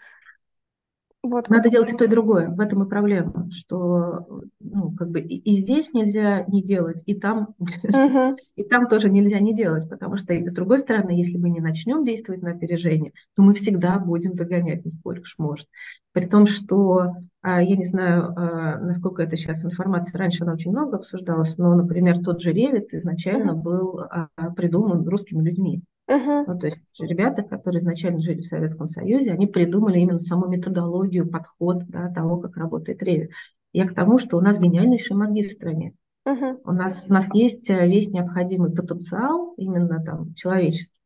[1.23, 2.49] Вот Надо делать и то, и другое.
[2.49, 7.15] В этом и проблема, что ну, как бы и, и здесь нельзя не делать, и
[7.15, 7.55] там,
[7.85, 8.37] uh-huh.
[8.57, 12.05] и там тоже нельзя не делать, потому что, с другой стороны, если мы не начнем
[12.05, 15.69] действовать на опережение, то мы всегда будем догонять, насколько ж может.
[16.13, 20.71] При том, что, а, я не знаю, а, насколько это сейчас информация, раньше она очень
[20.71, 25.83] много обсуждалась, но, например, тот же Revit изначально был а, придуман русскими людьми.
[26.11, 26.45] Uh-huh.
[26.45, 31.31] Ну, то есть ребята, которые изначально жили в Советском Союзе, они придумали именно саму методологию,
[31.31, 33.29] подход да, того, как работает Revit.
[33.73, 35.95] Я к тому, что у нас гениальнейшие мозги в стране.
[36.27, 36.61] Uh-huh.
[36.65, 40.99] У, нас, у нас есть э, весь необходимый потенциал, именно там человеческий,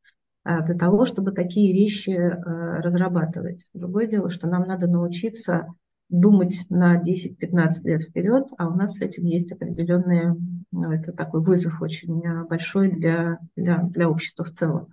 [0.44, 3.68] э, для того, чтобы такие вещи э, разрабатывать.
[3.74, 5.66] Другое дело, что нам надо научиться
[6.08, 10.36] думать на 10-15 лет вперед, а у нас с этим есть определенные,
[10.70, 14.88] ну, это такой вызов очень большой для, для, для общества в целом.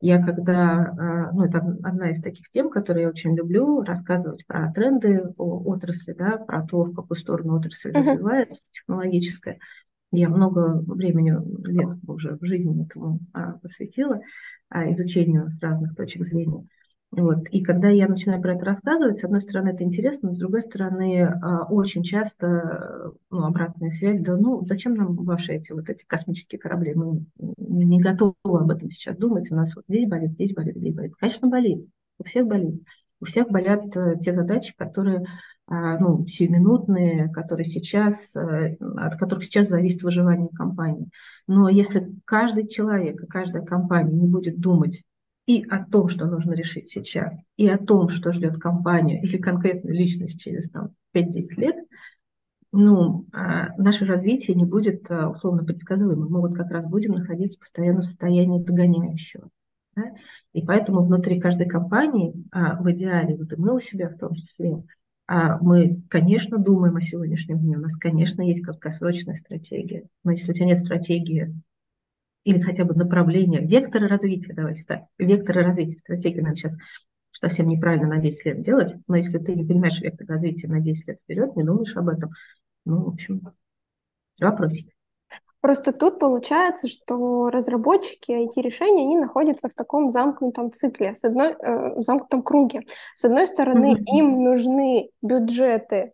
[0.00, 5.22] Я когда, ну, это одна из таких тем, которые я очень люблю, рассказывать про тренды
[5.38, 8.00] отрасли, да, про то, в какую сторону отрасль uh-huh.
[8.00, 9.58] развивается, технологическая.
[10.12, 11.34] Я много времени,
[11.66, 14.20] лет уже в жизни этому а, посвятила,
[14.68, 16.66] а, изучению с разных точек зрения.
[17.12, 17.48] Вот.
[17.50, 21.24] И когда я начинаю про это рассказывать, с одной стороны, это интересно, с другой стороны,
[21.24, 26.58] а, очень часто ну, обратная связь, да ну зачем нам ваши эти вот эти космические
[26.58, 27.24] корабли, мы
[27.58, 31.14] не готовы об этом сейчас думать, у нас вот здесь болит, здесь болит, здесь болит.
[31.18, 31.88] Конечно, болит,
[32.18, 32.82] у всех болит.
[33.18, 35.24] У всех болят э, те задачи, которые
[35.68, 41.08] а, ну, сиюминутные, которые сейчас, э, от которых сейчас зависит выживание компании.
[41.46, 45.02] Но если каждый человек и каждая компания не будет думать
[45.46, 49.94] и о том, что нужно решить сейчас, и о том, что ждет компанию или конкретную
[49.94, 51.76] личность через там, 5-10 лет,
[52.72, 56.30] ну, а, наше развитие не будет а, условно предсказуемым.
[56.30, 59.48] Мы вот как раз будем находиться постоянно в состоянии догоняющего.
[59.94, 60.12] Да?
[60.52, 64.32] И поэтому внутри каждой компании, а, в идеале, вот и мы у себя в том
[64.32, 64.84] числе,
[65.28, 70.06] мы, конечно, думаем о сегодняшнем дне, у нас, конечно, есть краткосрочная стратегия.
[70.22, 71.52] Но если у тебя нет стратегии
[72.46, 76.76] или хотя бы направления, вектора развития, давайте так, вектора развития, стратегии надо сейчас
[77.32, 81.08] совсем неправильно на 10 лет делать, но если ты не понимаешь вектор развития на 10
[81.08, 82.30] лет вперед, не думаешь об этом,
[82.84, 83.42] ну, в общем,
[84.40, 84.92] вопросик.
[85.60, 92.00] Просто тут получается, что разработчики IT-решений, они находятся в таком замкнутом цикле, с одной, э,
[92.00, 92.82] замкнутом круге.
[93.16, 94.18] С одной стороны, mm-hmm.
[94.18, 96.12] им нужны бюджеты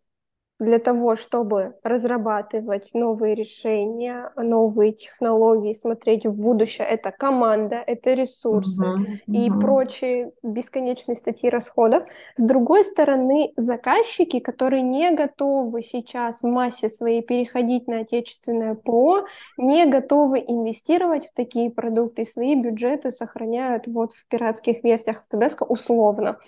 [0.63, 6.87] для того, чтобы разрабатывать новые решения, новые технологии, смотреть в будущее.
[6.87, 12.05] Это команда, это ресурсы uh-huh, и прочие бесконечные статьи расходов.
[12.37, 19.27] С другой стороны, заказчики, которые не готовы сейчас в массе своей переходить на отечественное ПО,
[19.57, 25.65] не готовы инвестировать в такие продукты, и свои бюджеты сохраняют вот в пиратских версиях Autodesk
[25.67, 26.39] условно.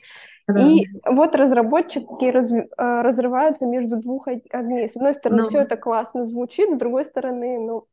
[0.46, 0.60] Да.
[0.60, 4.88] И вот разработчики раз, э, разрываются между двух огней.
[4.88, 5.48] С одной стороны, Но...
[5.48, 7.86] все это классно звучит, с другой стороны, ну...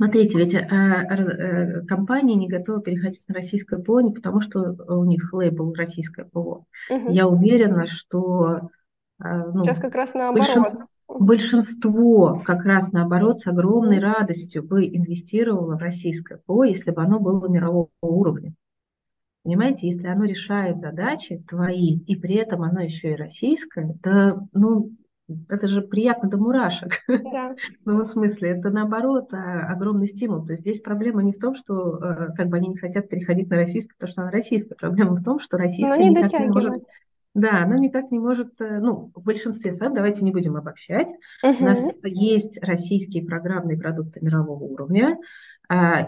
[0.00, 5.04] Смотрите, ведь э, э, компании не готовы переходить на российское ПО не потому, что у
[5.04, 6.64] них лейбл российское ПО.
[6.88, 7.10] Угу.
[7.10, 8.70] Я уверена, что...
[9.20, 10.46] Э, ну, Сейчас как раз наоборот.
[10.46, 17.02] Большинство, большинство как раз наоборот с огромной радостью бы инвестировало в российское ПО, если бы
[17.02, 18.54] оно было мирового уровня.
[19.48, 24.90] Понимаете, если оно решает задачи твои, и при этом оно еще и российское, то, ну,
[25.48, 26.98] это же приятно до мурашек.
[27.08, 27.54] Да.
[27.86, 30.44] ну, в смысле, это наоборот а, огромный стимул.
[30.44, 33.48] То есть здесь проблема не в том, что э, как бы они не хотят переходить
[33.48, 34.74] на российское, потому что оно российское.
[34.74, 36.82] Проблема в том, что российское не никак не может...
[37.32, 41.08] Да, оно никак не может, э, ну, в большинстве своем, давайте не будем обобщать.
[41.42, 41.56] Угу.
[41.58, 45.16] У нас есть российские программные продукты мирового уровня,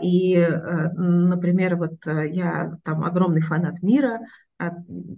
[0.02, 4.20] и, э, например, вот э, я там огромный фанат мира,
[4.58, 4.70] а,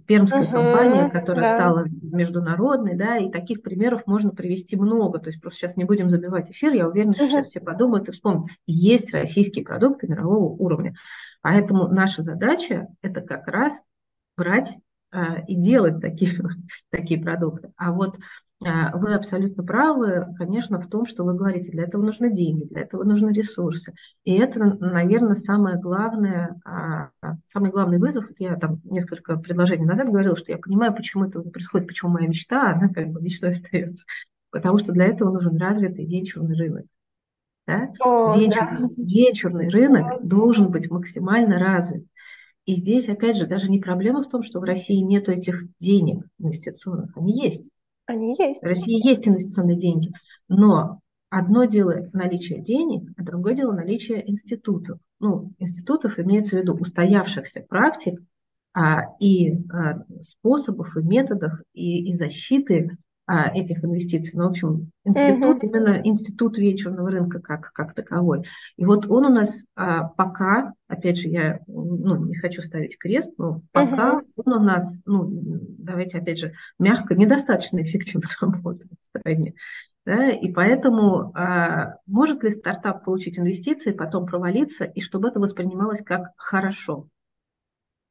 [0.05, 1.55] пермская uh-huh, компания, которая да.
[1.55, 5.19] стала международной, да, и таких примеров можно привести много.
[5.19, 7.29] То есть просто сейчас не будем забивать эфир, я уверена, что uh-huh.
[7.29, 8.45] сейчас все подумают и вспомнят.
[8.67, 10.95] Есть российские продукты мирового уровня.
[11.41, 13.79] Поэтому наша задача– это как раз
[14.37, 14.77] брать
[15.47, 16.31] и делать такие,
[16.89, 17.71] такие продукты.
[17.77, 18.19] А вот а,
[18.93, 23.03] вы абсолютно правы, конечно, в том, что вы говорите, для этого нужны деньги, для этого
[23.03, 23.93] нужны ресурсы.
[24.23, 27.09] И это, наверное, самое главное, а,
[27.45, 28.25] самый главный вызов.
[28.37, 32.71] Я там несколько предложений назад говорила, что я понимаю, почему это происходит, почему моя мечта,
[32.71, 34.03] она как бы мечтой остается.
[34.51, 36.85] Потому что для этого нужен развитый венчурный рынок.
[37.65, 37.89] Да?
[38.01, 39.03] О, венчурный, да.
[39.03, 42.05] венчурный рынок должен быть максимально развит.
[42.65, 46.25] И здесь, опять же, даже не проблема в том, что в России нет этих денег
[46.39, 47.15] инвестиционных.
[47.17, 47.69] Они есть.
[48.05, 48.61] Они есть.
[48.61, 50.11] В России есть инвестиционные деньги,
[50.47, 54.99] но одно дело наличие денег, а другое дело наличие институтов.
[55.19, 58.21] Ну, институтов имеется в виду устоявшихся практик
[58.73, 64.31] а, и а, способов, и методов, и, и защиты этих инвестиций.
[64.37, 65.67] Ну, в общем, институт, mm-hmm.
[65.67, 68.43] именно институт венчурного рынка как, как таковой.
[68.75, 73.33] И вот он у нас а, пока, опять же, я ну, не хочу ставить крест,
[73.37, 74.43] но пока mm-hmm.
[74.43, 79.53] он у нас, ну, давайте опять же, мягко, недостаточно эффективно работает в стране.
[80.05, 86.01] Да, и поэтому а, может ли стартап получить инвестиции, потом провалиться, и чтобы это воспринималось
[86.01, 87.07] как хорошо?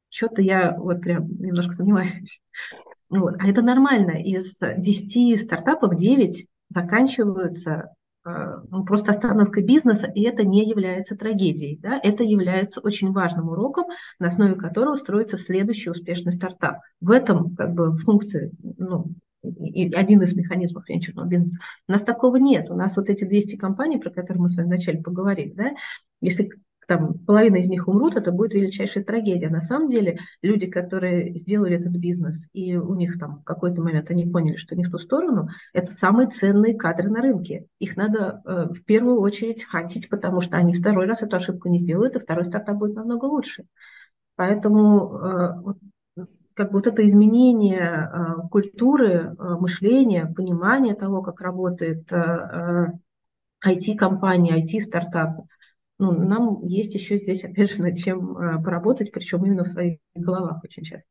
[0.09, 2.41] Что-то я вот прям немножко сомневаюсь.
[3.19, 3.35] Вот.
[3.39, 4.21] А это нормально.
[4.23, 7.93] Из 10 стартапов 9 заканчиваются
[8.25, 8.29] э,
[8.69, 11.77] ну, просто остановкой бизнеса, и это не является трагедией.
[11.79, 11.99] Да?
[12.01, 13.85] Это является очень важным уроком,
[14.17, 16.79] на основе которого строится следующий успешный стартап.
[17.01, 19.11] В этом как бы функция, ну,
[19.43, 21.59] и один из механизмов венчурного бизнеса.
[21.87, 22.71] У нас такого нет.
[22.71, 25.71] У нас вот эти 200 компаний, про которые мы с вами вначале поговорили, да,
[26.21, 26.49] если
[26.87, 29.49] там половина из них умрут, это будет величайшая трагедия.
[29.49, 34.09] На самом деле люди, которые сделали этот бизнес, и у них там в какой-то момент
[34.09, 37.65] они поняли, что не в ту сторону, это самые ценные кадры на рынке.
[37.79, 41.79] Их надо э, в первую очередь хантить, потому что они второй раз эту ошибку не
[41.79, 43.65] сделают, и второй стартап будет намного лучше.
[44.35, 45.77] Поэтому э, вот,
[46.53, 52.91] как бы вот это изменение э, культуры, э, мышления, понимания того, как работает э,
[53.65, 55.45] IT-компания, э, IT-стартап,
[55.99, 59.99] ну, нам есть еще здесь, опять же, над чем э, поработать, причем именно в своих
[60.15, 61.09] головах очень часто.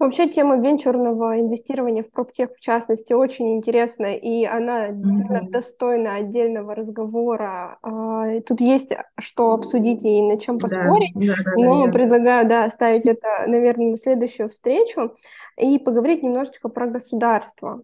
[0.00, 5.50] Вообще тема венчурного инвестирования в проптех, в частности, очень интересная, и она действительно mm-hmm.
[5.50, 7.78] достойна отдельного разговора.
[7.82, 12.48] А, тут есть что обсудить и над чем поспорить, да, да, да, но да, предлагаю
[12.48, 15.12] да, оставить это, наверное, на следующую встречу
[15.58, 17.82] и поговорить немножечко про государство.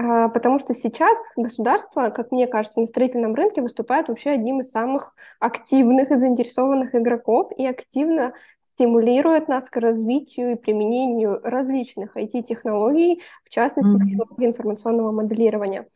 [0.00, 4.70] А, потому что сейчас государство, как мне кажется, на строительном рынке выступает вообще одним из
[4.70, 8.32] самых активных и заинтересованных игроков и активно
[8.78, 14.08] стимулирует нас к развитию и применению различных IT-технологий, в частности, mm-hmm.
[14.08, 15.88] технологий информационного моделирования.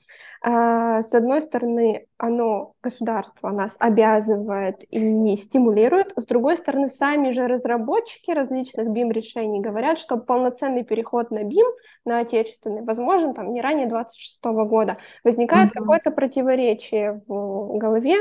[0.44, 7.46] А, с одной стороны, оно, государство нас обязывает и стимулирует, с другой стороны, сами же
[7.46, 11.70] разработчики различных BIM-решений говорят, что полноценный переход на BIM,
[12.04, 14.96] на отечественный, возможен там не ранее 2026 года.
[15.22, 15.78] Возникает mm-hmm.
[15.78, 18.16] какое-то противоречие в голове,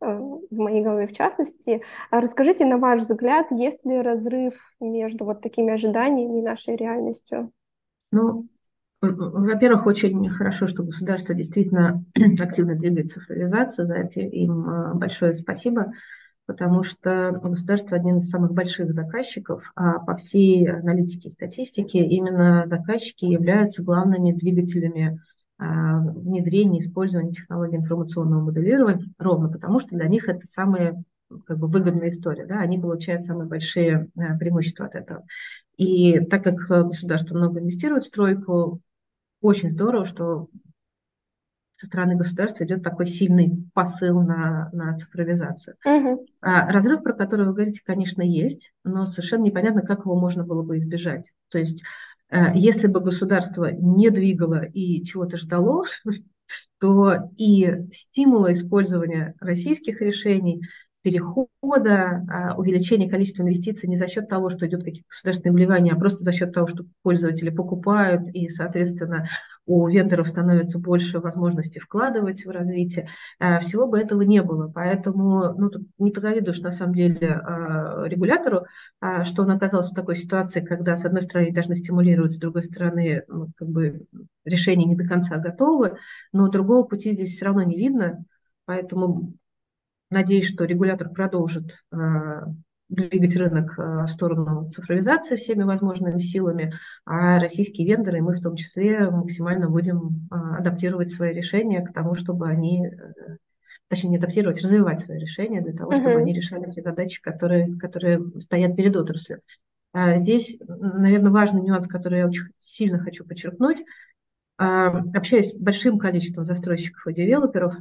[0.00, 1.82] в моей голове в частности.
[2.10, 7.50] А расскажите, на ваш взгляд, есть ли разрыв между вот такими ожиданиями и нашей реальностью?
[8.12, 8.48] Ну,
[9.00, 12.04] во-первых, очень хорошо, что государство действительно
[12.40, 13.86] активно двигает цифровизацию.
[13.86, 15.92] За это им э, большое спасибо,
[16.46, 22.64] потому что государство один из самых больших заказчиков, а по всей аналитике и статистике именно
[22.66, 30.28] заказчики являются главными двигателями э, внедрения, использования технологий информационного моделирования, ровно потому что для них
[30.28, 31.02] это самая
[31.46, 35.24] как бы выгодная история, да, они получают самые большие э, преимущества от этого.
[35.76, 38.80] И так как государство много инвестирует в стройку,
[39.40, 40.48] очень здорово, что
[41.76, 45.76] со стороны государства идет такой сильный посыл на, на цифровизацию.
[45.84, 46.26] Угу.
[46.40, 50.62] А, разрыв, про который вы говорите, конечно, есть, но совершенно непонятно, как его можно было
[50.62, 51.32] бы избежать.
[51.50, 51.86] То есть, э,
[52.54, 55.84] если бы государство не двигало и чего-то ждало,
[56.78, 60.62] то и стимула использования российских решений
[61.04, 65.98] перехода, а, увеличения количества инвестиций не за счет того, что идет какие-то государственные вливания, а
[65.98, 69.28] просто за счет того, что пользователи покупают, и, соответственно,
[69.66, 74.72] у вендоров становится больше возможностей вкладывать в развитие, а, всего бы этого не было.
[74.74, 78.64] Поэтому ну, тут не позавидуешь на самом деле а, регулятору,
[79.24, 83.24] что он оказался в такой ситуации, когда, с одной стороны, должны стимулировать, с другой стороны,
[83.28, 84.06] ну, как бы
[84.46, 85.98] решения не до конца готовы,
[86.32, 88.24] но другого пути здесь все равно не видно.
[88.64, 89.34] Поэтому
[90.14, 91.96] Надеюсь, что регулятор продолжит э,
[92.88, 96.72] двигать рынок э, в сторону цифровизации всеми возможными силами,
[97.04, 102.14] а российские вендоры, мы в том числе, максимально будем э, адаптировать свои решения к тому,
[102.14, 102.92] чтобы они,
[103.88, 106.18] точнее не адаптировать, развивать свои решения для того, чтобы uh-huh.
[106.18, 109.40] они решали те задачи, которые, которые стоят перед отраслью.
[109.92, 113.78] Здесь, наверное, важный нюанс, который я очень сильно хочу подчеркнуть.
[114.56, 117.76] Общаясь с большим количеством застройщиков и девелоперов,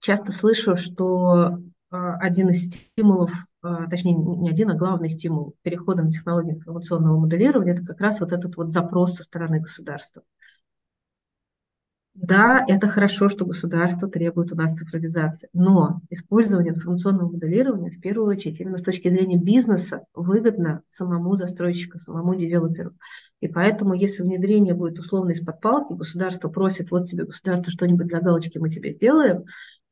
[0.00, 1.58] часто слышу, что
[1.90, 3.32] один из стимулов,
[3.90, 8.32] точнее не один, а главный стимул перехода на технологии информационного моделирования, это как раз вот
[8.32, 10.22] этот вот запрос со стороны государства.
[12.20, 18.28] Да, это хорошо, что государство требует у нас цифровизации, но использование информационного моделирования в первую
[18.28, 22.90] очередь именно с точки зрения бизнеса выгодно самому застройщику, самому девелоперу.
[23.40, 28.20] И поэтому, если внедрение будет условно из-под палки, государство просит, вот тебе государство что-нибудь для
[28.20, 29.44] галочки мы тебе сделаем,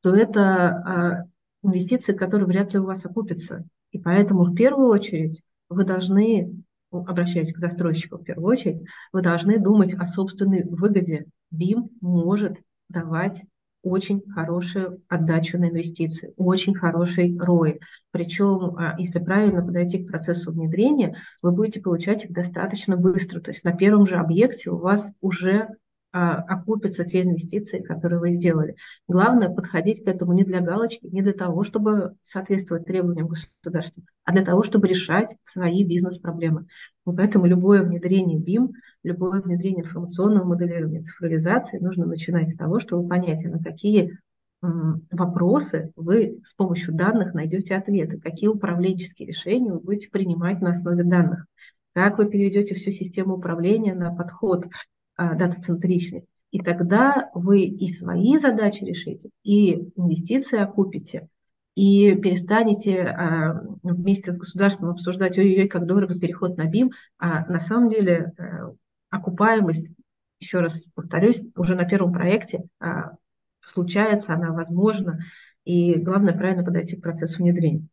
[0.06, 1.24] то это а,
[1.64, 3.64] инвестиции, которые вряд ли у вас окупятся.
[3.90, 9.58] И поэтому в первую очередь вы должны, обращаясь к застройщику в первую очередь, вы должны
[9.58, 13.42] думать о собственной выгоде, BIM может давать
[13.82, 17.80] очень хорошую отдачу на инвестиции, очень хороший ROI.
[18.12, 23.40] Причем, а, если правильно подойти к процессу внедрения, вы будете получать их достаточно быстро.
[23.40, 25.66] То есть на первом же объекте у вас уже
[26.12, 28.76] окупятся те инвестиции, которые вы сделали.
[29.06, 34.32] Главное подходить к этому не для галочки, не для того, чтобы соответствовать требованиям государства, а
[34.32, 36.66] для того, чтобы решать свои бизнес-проблемы.
[37.06, 43.08] И поэтому любое внедрение BIM, любое внедрение информационного моделирования, цифровизации нужно начинать с того, чтобы
[43.08, 44.18] понять, а на какие
[44.62, 51.04] вопросы вы с помощью данных найдете ответы, какие управленческие решения вы будете принимать на основе
[51.04, 51.46] данных,
[51.92, 54.68] как вы переведете всю систему управления на подход а,
[55.16, 56.26] дата-центричный.
[56.50, 61.28] И тогда вы и свои задачи решите, и инвестиции окупите,
[61.74, 67.60] и перестанете а, вместе с государством обсуждать, ой-ой-ой, как дорого переход на БИМ, а на
[67.60, 68.72] самом деле а,
[69.10, 69.94] окупаемость,
[70.40, 73.16] еще раз повторюсь, уже на первом проекте а,
[73.60, 75.18] случается, она возможна,
[75.64, 77.86] и главное правильно подойти к процессу внедрения.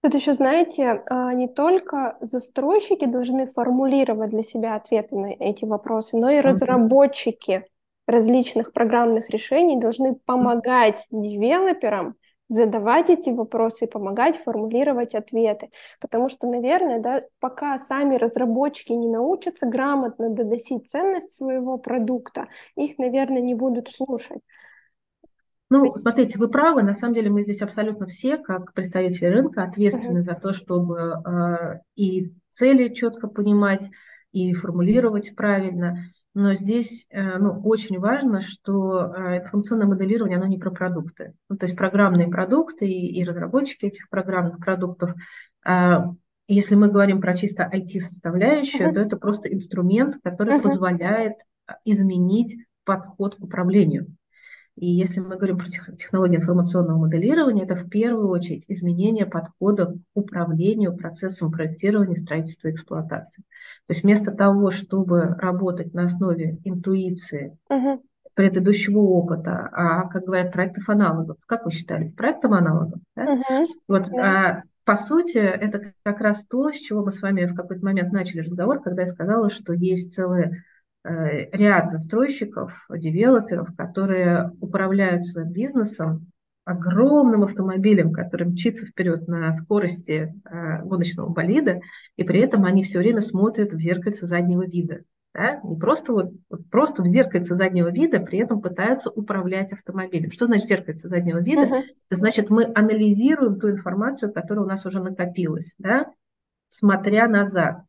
[0.00, 6.16] Тут еще, знаете, а, не только застройщики должны формулировать для себя ответы на эти вопросы,
[6.16, 7.66] но и разработчики
[8.06, 12.14] различных программных решений должны помогать девелоперам
[12.48, 15.68] задавать эти вопросы и помогать формулировать ответы.
[16.00, 22.46] Потому что, наверное, да, пока сами разработчики не научатся грамотно доносить ценность своего продукта,
[22.76, 24.40] их, наверное, не будут слушать.
[25.70, 26.82] Ну, смотрите, вы правы.
[26.82, 30.22] На самом деле мы здесь абсолютно все, как представители рынка, ответственны uh-huh.
[30.22, 33.90] за то, чтобы э, и цели четко понимать,
[34.32, 36.04] и формулировать правильно.
[36.34, 41.34] Но здесь э, ну, очень важно, что э, информационное моделирование, оно не про продукты.
[41.50, 45.14] Ну, то есть программные продукты и, и разработчики этих программных продуктов,
[45.66, 45.96] э,
[46.46, 48.94] если мы говорим про чисто IT-составляющую, uh-huh.
[48.94, 50.62] то это просто инструмент, который uh-huh.
[50.62, 51.34] позволяет
[51.84, 54.06] изменить подход к управлению.
[54.78, 59.96] И если мы говорим про технологии информационного моделирования, это в первую очередь изменение подхода к
[60.14, 63.42] управлению процессом проектирования, строительства и эксплуатации.
[63.88, 67.98] То есть вместо того, чтобы работать на основе интуиции, uh-huh.
[68.34, 73.00] предыдущего опыта, а, как говорят, проектов аналогов, как вы считали, проектом аналогов?
[73.16, 73.34] Да?
[73.34, 73.66] Uh-huh.
[73.88, 77.84] Вот, а, по сути, это как раз то, с чего мы с вами в какой-то
[77.84, 80.77] момент начали разговор, когда я сказала, что есть целая Э,
[81.52, 86.26] ряд застройщиков, девелоперов, которые управляют своим бизнесом
[86.64, 91.80] огромным автомобилем, который мчится вперед на скорости э, гоночного болида,
[92.16, 95.00] и при этом они все время смотрят в зеркальце заднего вида.
[95.32, 95.60] Да?
[95.64, 100.30] Не просто, вот, вот просто в зеркальце заднего вида, при этом пытаются управлять автомобилем.
[100.30, 101.62] Что значит зеркальце заднего вида?
[101.62, 101.82] Uh-huh.
[102.10, 106.12] Это значит, мы анализируем ту информацию, которая у нас уже накопилась, да?
[106.68, 107.82] смотря назад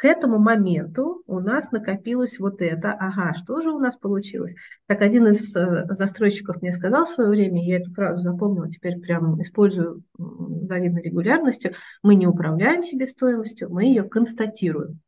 [0.00, 2.92] к этому моменту у нас накопилось вот это.
[2.92, 4.54] Ага, что же у нас получилось?
[4.86, 8.98] Как один из э, застройщиков мне сказал в свое время, я эту фразу запомнила, теперь
[8.98, 15.00] прям использую завидной регулярностью, мы не управляем себестоимостью, мы ее констатируем.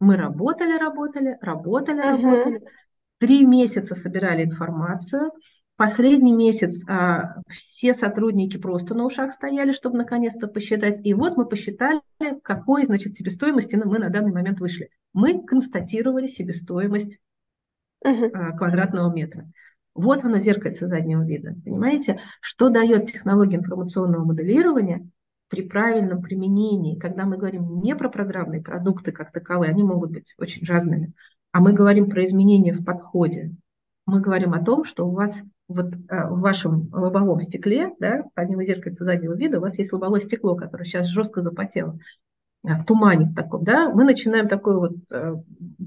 [0.00, 2.22] Мы работали, работали, работали, uh-huh.
[2.22, 2.64] работали,
[3.16, 5.30] три месяца собирали информацию,
[5.78, 10.98] Последний месяц а, все сотрудники просто на ушах стояли, чтобы наконец-то посчитать.
[11.06, 12.00] И вот мы посчитали,
[12.42, 14.90] какой, значит, себестоимости мы на данный момент вышли.
[15.12, 17.20] Мы констатировали себестоимость
[18.04, 18.30] uh-huh.
[18.34, 19.48] а, квадратного метра.
[19.94, 21.54] Вот оно зеркальце заднего вида.
[21.64, 25.08] Понимаете, что дает технология информационного моделирования
[25.48, 30.34] при правильном применении, когда мы говорим не про программные продукты как таковые, они могут быть
[30.38, 31.12] очень разными,
[31.52, 33.54] а мы говорим про изменения в подходе.
[34.06, 38.64] Мы говорим о том, что у вас вот а, в вашем лобовом стекле, да, помимо
[38.64, 41.98] зеркальца заднего вида, у вас есть лобовое стекло, которое сейчас жестко запотело,
[42.64, 45.34] а, в тумане в таком, да, мы начинаем такое вот а,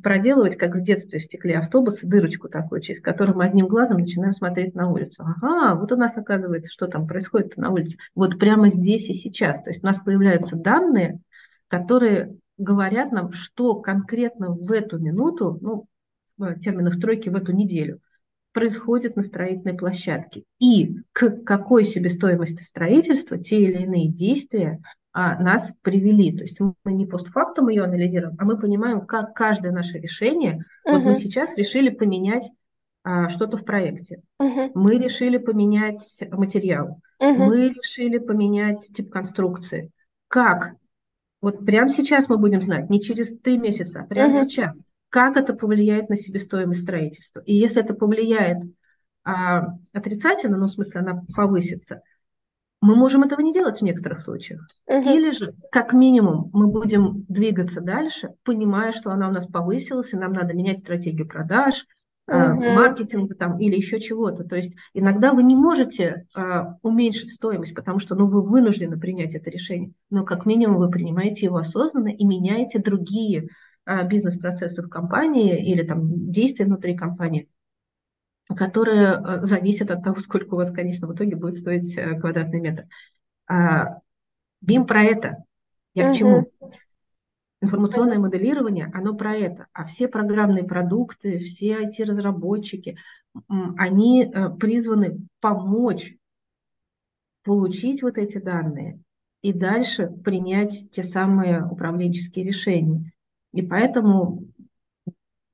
[0.04, 4.34] проделывать, как в детстве в стекле автобуса, дырочку такую, через которую мы одним глазом начинаем
[4.34, 5.24] смотреть на улицу.
[5.24, 7.98] Ага, вот у нас оказывается, что там происходит на улице.
[8.16, 9.62] Вот прямо здесь и сейчас.
[9.62, 11.20] То есть у нас появляются данные,
[11.68, 15.88] которые говорят нам, что конкретно в эту минуту, ну,
[16.38, 18.00] в терминах стройки в эту неделю,
[18.54, 20.44] происходит на строительной площадке.
[20.60, 24.82] И к какой себестоимости строительства те или иные действия
[25.14, 26.36] а, нас привели.
[26.36, 30.94] То есть мы не постфактум ее анализируем, а мы понимаем, как каждое наше решение, uh
[30.94, 32.50] вот мы сейчас решили поменять
[33.04, 39.92] а, что-то в проекте, uh мы решили поменять материал, uh мы решили поменять тип конструкции.
[40.30, 40.76] Как?
[41.42, 44.82] Вот прямо сейчас мы будем знать, не через три месяца, а прямо uh сейчас
[45.12, 47.42] как это повлияет на себестоимость строительства.
[47.42, 48.64] И если это повлияет
[49.24, 52.02] а, отрицательно, ну, в смысле, она повысится,
[52.80, 54.66] мы можем этого не делать в некоторых случаях.
[54.88, 55.10] Угу.
[55.10, 60.18] Или же, как минимум, мы будем двигаться дальше, понимая, что она у нас повысилась, и
[60.18, 61.86] нам надо менять стратегию продаж,
[62.28, 62.38] угу.
[62.38, 64.46] маркетинга там, или еще чего-то.
[64.46, 69.36] То есть иногда вы не можете а, уменьшить стоимость, потому что ну, вы вынуждены принять
[69.36, 69.92] это решение.
[70.10, 73.50] Но как минимум вы принимаете его осознанно и меняете другие
[73.86, 77.50] а, бизнес-процессы в компании или там действия внутри компании,
[78.56, 82.60] которые а, зависят от того, сколько у вас, конечно, в итоге будет стоить э, квадратный
[82.60, 82.86] метр.
[83.50, 85.44] BIM про это.
[85.94, 86.14] Я угу.
[86.14, 86.52] к чему?
[87.64, 89.68] Информационное моделирование, оно про это.
[89.74, 92.98] А все программные продукты, все IT-разработчики,
[93.78, 96.16] они э, призваны помочь
[97.44, 99.00] получить вот эти данные
[99.42, 103.12] и дальше принять те самые управленческие решения.
[103.54, 104.46] И поэтому,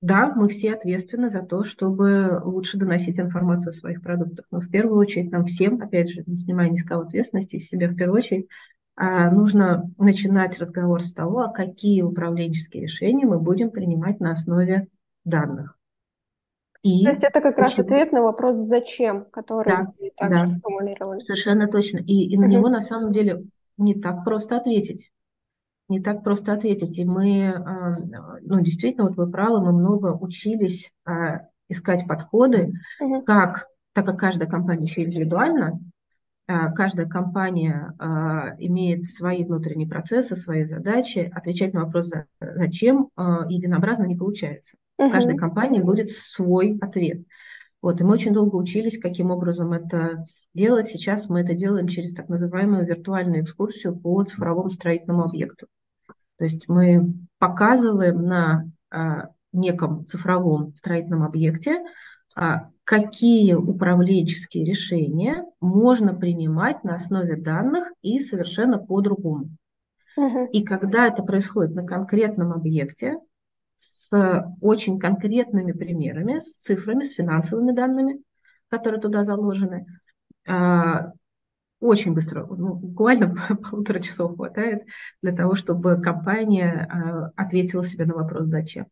[0.01, 4.45] да, мы все ответственны за то, чтобы лучше доносить информацию о своих продуктах.
[4.51, 7.67] Но в первую очередь нам всем, опять же, не снимая ни с кого ответственности, из
[7.67, 8.47] себя в первую очередь,
[8.95, 14.87] а, нужно начинать разговор с того, а какие управленческие решения мы будем принимать на основе
[15.23, 15.77] данных.
[16.83, 17.65] И То есть это как почему?
[17.65, 21.19] раз ответ на вопрос «зачем?», который да, также да, формулировали.
[21.19, 21.97] Совершенно точно.
[21.97, 22.53] И, и на угу.
[22.53, 23.43] него на самом деле
[23.77, 25.11] не так просто ответить
[25.89, 26.97] не так просто ответить.
[26.97, 27.93] И мы, а,
[28.41, 33.21] ну, действительно, вот вы правы, мы много учились а, искать подходы, угу.
[33.21, 35.79] как, так как каждая компания еще индивидуальна,
[36.47, 37.93] а, каждая компания
[38.59, 41.31] имеет свои внутренние процессы, свои задачи.
[41.33, 44.77] Отвечать на вопрос, зачем, единообразно не получается.
[44.97, 45.11] Угу.
[45.11, 47.23] Каждой компании будет свой ответ.
[47.81, 50.23] Вот, и мы очень долго учились, каким образом это
[50.57, 50.87] делать.
[50.87, 55.67] Сейчас мы это делаем через так называемую виртуальную экскурсию по цифровому строительному объекту.
[56.37, 61.83] То есть мы показываем на а, неком цифровом строительном объекте,
[62.35, 69.49] а, какие управленческие решения можно принимать на основе данных и совершенно по-другому.
[70.17, 70.47] Угу.
[70.51, 73.17] И когда это происходит на конкретном объекте,
[73.77, 74.11] с
[74.59, 78.21] очень конкретными примерами, с цифрами, с финансовыми данными,
[78.69, 79.85] которые туда заложены,
[81.79, 83.35] очень быстро, ну, буквально
[83.69, 84.85] полутора часов хватает
[85.21, 88.87] для того, чтобы компания э, ответила себе на вопрос «Зачем?».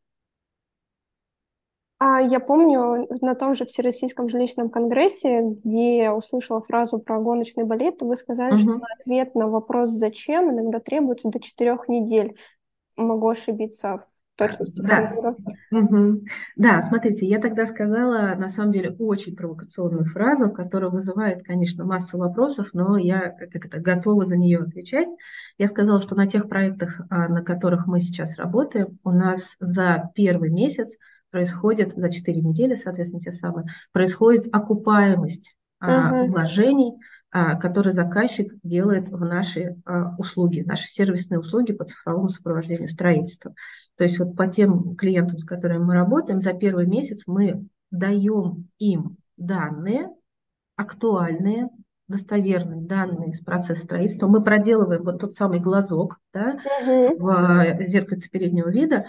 [1.98, 7.64] А я помню на том же Всероссийском жилищном конгрессе, где я услышала фразу про гоночный
[7.64, 8.62] балет, вы сказали, угу.
[8.62, 12.38] что ответ на вопрос «Зачем?» иногда требуется до четырех недель.
[12.98, 14.06] Могу ошибиться
[14.36, 15.14] точности да.
[15.72, 16.26] Угу.
[16.56, 22.18] Да, смотрите, я тогда сказала, на самом деле, очень провокационную фразу, которая вызывает, конечно, массу
[22.18, 25.10] вопросов, но я как это, готова за нее отвечать.
[25.58, 30.12] Я сказала, что на тех проектах, а, на которых мы сейчас работаем, у нас за
[30.16, 30.96] первый месяц
[31.32, 36.28] происходит, за 4 недели, соответственно, те самые, происходит окупаемость угу.
[36.28, 37.15] вложений, а,
[37.60, 43.54] который заказчик делает в наши а, услуги, наши сервисные услуги по цифровому сопровождению строительства.
[43.98, 48.70] То есть вот по тем клиентам, с которыми мы работаем, за первый месяц мы даем
[48.80, 50.10] им данные,
[50.78, 51.70] актуальные,
[52.08, 54.28] достоверные данные из процесса строительства.
[54.28, 57.18] Мы проделываем вот тот самый глазок да, uh-huh.
[57.18, 59.08] в зеркальце переднего вида,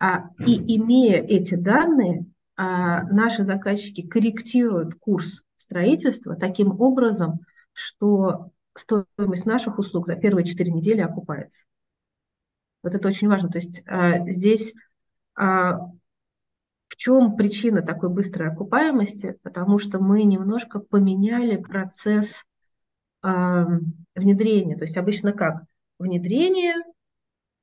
[0.00, 2.26] а, и имея эти данные,
[2.56, 7.40] а, наши заказчики корректируют курс строительства таким образом,
[7.78, 11.64] что стоимость наших услуг за первые 4 недели окупается.
[12.82, 13.48] Вот это очень важно.
[13.48, 14.74] То есть а, здесь
[15.34, 15.78] а,
[16.88, 19.38] в чем причина такой быстрой окупаемости?
[19.42, 22.44] Потому что мы немножко поменяли процесс
[23.22, 23.66] а,
[24.14, 24.76] внедрения.
[24.76, 25.64] То есть обычно как?
[25.98, 26.74] Внедрение,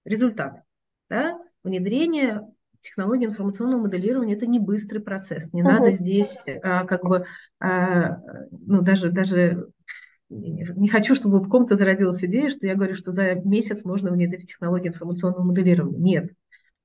[0.05, 0.63] результат.
[1.09, 1.39] Да?
[1.63, 2.47] Внедрение
[2.82, 5.51] технологии информационного моделирования это не быстрый процесс.
[5.53, 5.66] Не uh-huh.
[5.66, 7.26] надо здесь а, как бы
[7.59, 8.20] а,
[8.51, 9.70] ну даже даже
[10.30, 14.49] не хочу, чтобы в ком-то зародилась идея, что я говорю, что за месяц можно внедрить
[14.49, 15.99] технологию информационного моделирования.
[15.99, 16.32] Нет.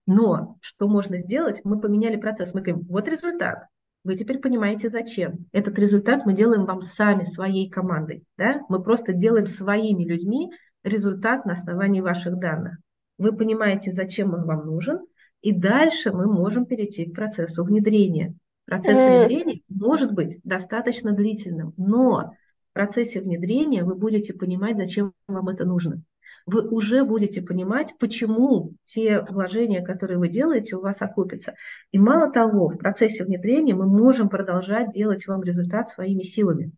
[0.07, 1.61] Но что можно сделать?
[1.65, 2.53] Мы поменяли процесс.
[2.53, 3.67] Мы говорим, вот результат.
[4.03, 5.47] Вы теперь понимаете, зачем.
[5.53, 8.25] Этот результат мы делаем вам сами, своей командой.
[8.37, 8.63] Да?
[8.69, 10.51] Мы просто делаем своими людьми
[10.83, 12.79] результат на основании ваших данных.
[13.19, 15.01] вы понимаете, зачем он вам нужен,
[15.43, 18.35] и дальше мы можем перейти к процессу внедрения.
[18.65, 22.33] Процесс внедрения может быть достаточно длительным, но
[22.71, 26.03] в процессе внедрения вы будете понимать, зачем вам это нужно.
[26.47, 31.55] Вы уже будете понимать, почему те вложения, которые вы делаете, у вас окупятся.
[31.93, 36.73] И мало того, в процессе внедрения мы можем продолжать делать вам результат своими силами.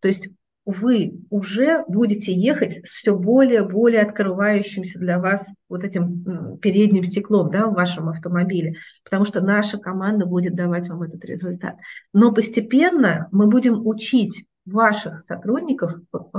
[0.00, 0.28] То есть
[0.66, 7.50] вы уже будете ехать с все более более открывающимся для вас вот этим передним стеклом
[7.50, 11.76] да, в вашем автомобиле, потому что наша команда будет давать вам этот результат.
[12.12, 16.38] Но постепенно мы будем учить ваших сотрудников, э,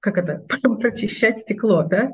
[0.00, 0.44] как это,
[0.78, 2.12] прочищать стекло, да?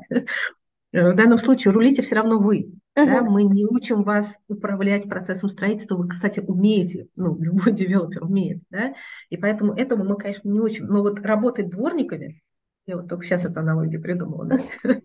[0.93, 2.73] В данном случае рулите все равно вы.
[2.97, 3.05] Uh-huh.
[3.05, 3.21] Да?
[3.21, 5.95] Мы не учим вас управлять процессом строительства.
[5.95, 8.93] Вы, кстати, умеете, ну, любой девелопер умеет, да?
[9.29, 10.87] И поэтому этому мы, конечно, не учим.
[10.87, 12.41] Но вот работать дворниками,
[12.85, 14.59] я вот только сейчас эту аналогию придумала, да?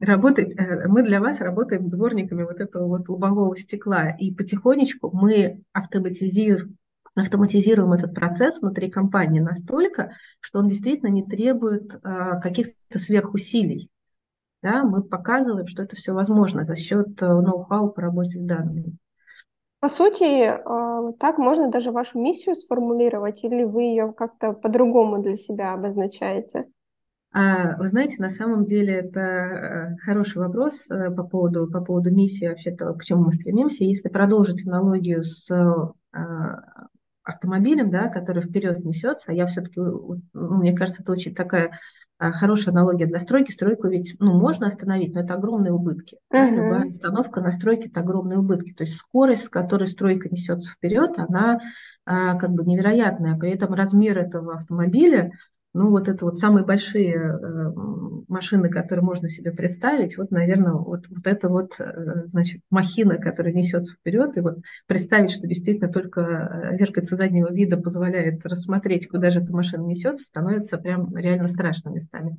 [0.00, 4.10] Работать, э, мы для вас работаем дворниками вот этого вот лобового стекла.
[4.10, 6.78] И потихонечку мы автоматизируем,
[7.14, 13.90] автоматизируем этот процесс внутри компании настолько, что он действительно не требует а, каких-то сверхусилий
[14.64, 18.96] да, мы показываем, что это все возможно за счет э, ноу-хау по работе с данными.
[19.80, 25.36] По сути, э, так можно даже вашу миссию сформулировать, или вы ее как-то по-другому для
[25.36, 26.64] себя обозначаете?
[27.30, 32.48] А, вы знаете, на самом деле это э, хороший вопрос по поводу, по поводу миссии,
[32.48, 33.84] вообще-то, к чему мы стремимся.
[33.84, 35.46] Если продолжить аналогию с
[37.24, 41.72] автомобилем, да, который вперед несется, я все-таки, ну, мне кажется, это очень такая
[42.18, 43.50] а, хорошая аналогия для стройки.
[43.50, 46.18] Стройку ведь ну, можно остановить, но это огромные убытки.
[46.32, 46.50] Uh-huh.
[46.50, 48.72] Любая остановка на стройке– это огромные убытки.
[48.72, 51.60] То есть скорость, с которой стройка несется вперед, она
[52.06, 53.36] а, как бы невероятная.
[53.36, 55.32] При этом размер этого автомобиля
[55.74, 57.72] ну, вот это вот самые большие э,
[58.28, 63.52] машины, которые можно себе представить, вот, наверное, вот, вот это вот, э, значит, махина, которая
[63.52, 66.20] несется вперед, и вот представить, что действительно только
[66.72, 71.90] э, зеркальце заднего вида позволяет рассмотреть, куда же эта машина несется, становится прям реально страшно
[71.90, 72.38] местами.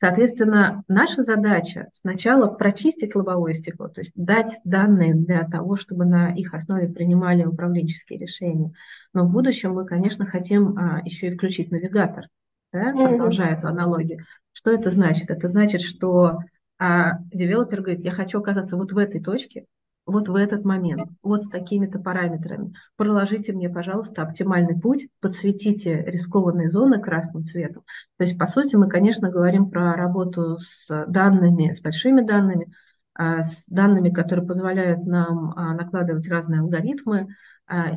[0.00, 6.32] Соответственно, наша задача сначала прочистить лобовое стекло, то есть дать данные для того, чтобы на
[6.32, 8.72] их основе принимали управленческие решения.
[9.12, 12.28] Но в будущем мы, конечно, хотим а, еще и включить навигатор,
[12.72, 14.24] да, продолжая эту аналогию.
[14.52, 15.30] Что это значит?
[15.30, 16.38] Это значит, что
[16.78, 19.64] а, девелопер говорит, я хочу оказаться вот в этой точке,
[20.08, 22.72] вот в этот момент, вот с такими-то параметрами.
[22.96, 27.84] Проложите мне, пожалуйста, оптимальный путь, подсветите рискованные зоны красным цветом.
[28.16, 32.72] То есть, по сути, мы, конечно, говорим про работу с данными, с большими данными,
[33.14, 37.28] а, с данными, которые позволяют нам а, накладывать разные алгоритмы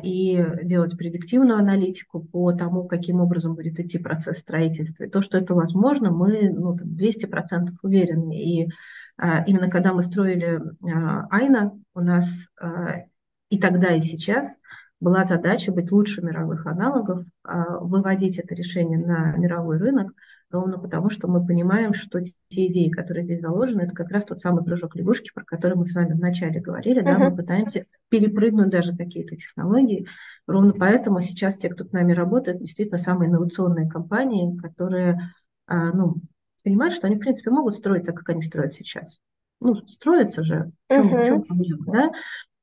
[0.02, 5.04] и делать предиктивную аналитику по тому, каким образом будет идти процесс строительства.
[5.04, 8.38] И то, что это возможно, мы ну, 200% уверены.
[8.38, 8.68] И
[9.16, 12.26] а, именно когда мы строили а, Айна, у нас
[12.60, 13.04] а,
[13.48, 14.56] и тогда, и сейчас
[15.00, 20.12] была задача быть лучше мировых аналогов, выводить это решение на мировой рынок,
[20.52, 24.38] ровно потому, что мы понимаем, что те идеи, которые здесь заложены, это как раз тот
[24.38, 27.04] самый прыжок лягушки, про который мы с вами вначале говорили, uh-huh.
[27.04, 30.06] да, мы пытаемся перепрыгнуть даже какие-то технологии.
[30.46, 35.32] Ровно поэтому сейчас те, кто с нами работает, действительно самые инновационные компании, которые
[35.66, 36.16] ну,
[36.62, 39.18] понимают, что они, в принципе, могут строить так, как они строят сейчас.
[39.60, 41.22] Ну, строятся же, в чем, uh-huh.
[41.22, 42.12] в чем проблема, да?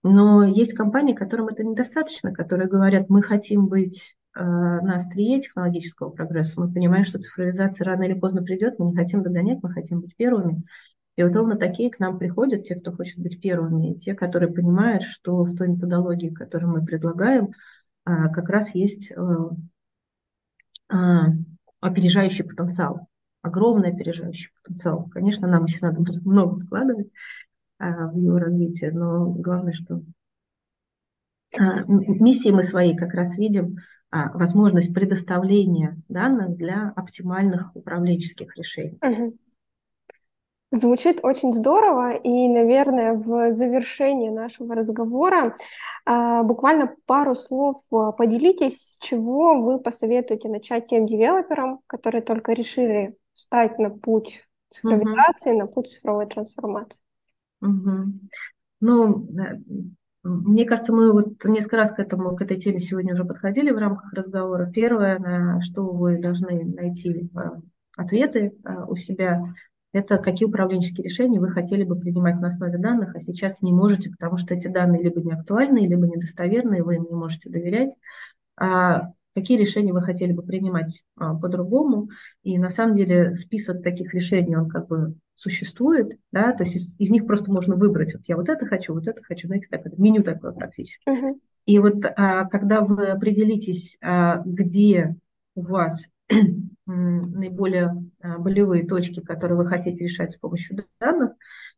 [0.04, 6.60] Но есть компании, которым это недостаточно, которые говорят, мы хотим быть на острие технологического прогресса,
[6.60, 10.16] мы понимаем, что цифровизация рано или поздно придет, мы не хотим догонять, мы хотим быть
[10.16, 10.64] первыми.
[11.20, 15.04] И вот ровно такие к нам приходят, те, кто хочет быть первыми, те, которые понимают,
[15.04, 17.50] что в той методологии, которую мы предлагаем,
[18.06, 19.16] э, как раз есть э,
[20.94, 20.96] э,
[21.82, 23.10] опережающий потенциал
[23.42, 25.10] огромный опережающий потенциал.
[25.10, 27.10] Конечно, нам еще надо много вкладывать
[27.80, 30.02] в его развитие, но главное, что
[31.58, 33.78] миссии мы свои как раз видим
[34.12, 38.98] возможность предоставления данных для оптимальных управленческих решений.
[39.02, 39.38] Угу.
[40.72, 45.56] Звучит очень здорово, и, наверное, в завершении нашего разговора
[46.06, 53.16] а, буквально пару слов поделитесь, с чего вы посоветуете начать тем девелоперам, которые только решили
[53.34, 55.60] встать на путь цифровизации, угу.
[55.60, 57.02] на путь цифровой трансформации.
[57.62, 58.14] Угу.
[58.82, 59.28] Ну,
[60.30, 63.78] мне кажется, мы вот несколько раз к этому, к этой теме сегодня уже подходили в
[63.78, 64.72] рамках разговора.
[64.72, 67.60] Первое, на что вы должны найти а,
[67.98, 69.42] ответы а, у себя,
[69.92, 74.12] это какие управленческие решения вы хотели бы принимать на основе данных, а сейчас не можете,
[74.12, 77.96] потому что эти данные либо не актуальны, либо недостоверные, вы им не можете доверять.
[78.56, 82.10] А какие решения вы хотели бы принимать а, по-другому.
[82.44, 87.00] И на самом деле список таких решений, он как бы существует, да, то есть из,
[87.00, 89.86] из них просто можно выбрать, вот я вот это хочу, вот это хочу, знаете, как
[89.86, 91.08] это, меню такое практически.
[91.10, 91.40] Uh-huh.
[91.66, 95.16] И вот а, когда вы определитесь, а, где
[95.56, 96.08] у вас
[96.86, 101.32] наиболее а, болевые точки, которые вы хотите решать с помощью данных,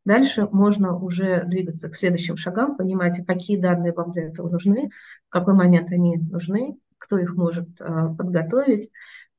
[0.06, 4.90] дальше можно уже двигаться к следующим шагам, понимать, какие данные вам для этого нужны,
[5.28, 8.90] в какой момент они нужны, кто их может а, подготовить.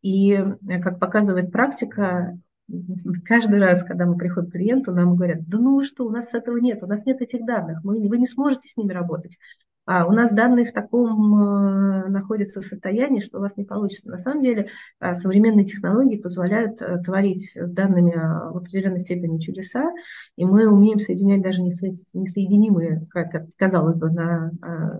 [0.01, 0.37] И,
[0.83, 2.39] как показывает практика,
[3.25, 6.57] каждый раз, когда мы приходим к клиенту, нам говорят, да ну что, у нас этого
[6.59, 9.39] нет, у нас нет этих данных, мы, вы не сможете с ними работать.
[9.85, 14.09] А у нас данные в таком э, находятся состоянии, что у вас не получится.
[14.09, 14.69] На самом деле
[15.01, 19.91] э, современные технологии позволяют э, творить с данными в определенной степени чудеса,
[20.37, 24.53] и мы умеем соединять даже несоединимые, как казалось бы, на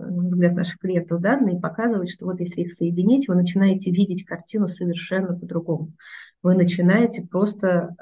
[0.09, 4.67] взгляд наших клиентов данные, и показывать, что вот если их соединить, вы начинаете видеть картину
[4.67, 5.93] совершенно по-другому.
[6.43, 7.95] Вы начинаете просто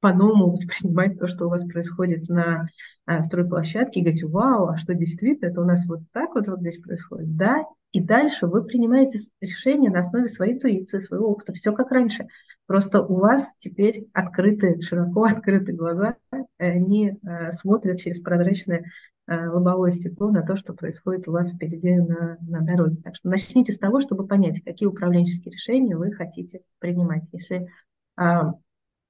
[0.00, 2.66] по-новому воспринимать то, что у вас происходит на
[3.06, 6.60] а, стройплощадке, и говорить, вау, а что действительно, это у нас вот так вот, вот
[6.60, 11.72] здесь происходит, да, и дальше вы принимаете решение на основе своей интуиции, своего опыта, все
[11.72, 12.28] как раньше.
[12.66, 16.16] Просто у вас теперь открыты, широко открыты глаза,
[16.58, 18.84] они э, смотрят через прозрачное э,
[19.28, 22.96] лобовое стекло на то, что происходит у вас впереди на, на дороге.
[23.02, 27.28] Так что начните с того, чтобы понять, какие управленческие решения вы хотите принимать.
[27.32, 27.68] Если
[28.16, 28.54] а,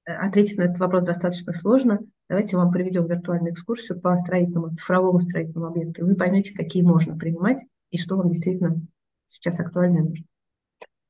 [0.09, 1.99] Э, ответить на этот вопрос достаточно сложно.
[2.29, 6.05] Давайте вам приведем виртуальную экскурсию по строительному, цифровому строительному объекту.
[6.05, 8.81] Вы поймете, какие можно принимать и что вам действительно
[9.27, 10.25] сейчас актуально и нужно.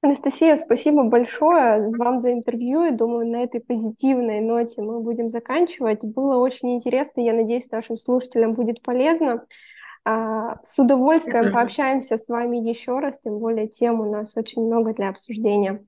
[0.02, 2.96] Анастасия, спасибо большое вам за интервью.
[2.96, 6.04] Думаю, на этой позитивной ноте мы будем заканчивать.
[6.04, 7.20] Было очень интересно.
[7.20, 9.46] Я надеюсь, нашим слушателям будет полезно.
[10.06, 14.94] А, с удовольствием пообщаемся с вами еще раз, тем более тем у нас очень много
[14.94, 15.86] для обсуждения.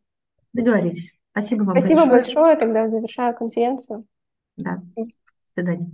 [0.52, 1.14] Договорились.
[1.32, 2.12] Спасибо вам Спасибо большое.
[2.12, 2.56] большое.
[2.58, 4.06] Тогда завершаю конференцию.
[4.58, 4.82] Да.
[4.98, 5.06] До
[5.56, 5.90] свидания.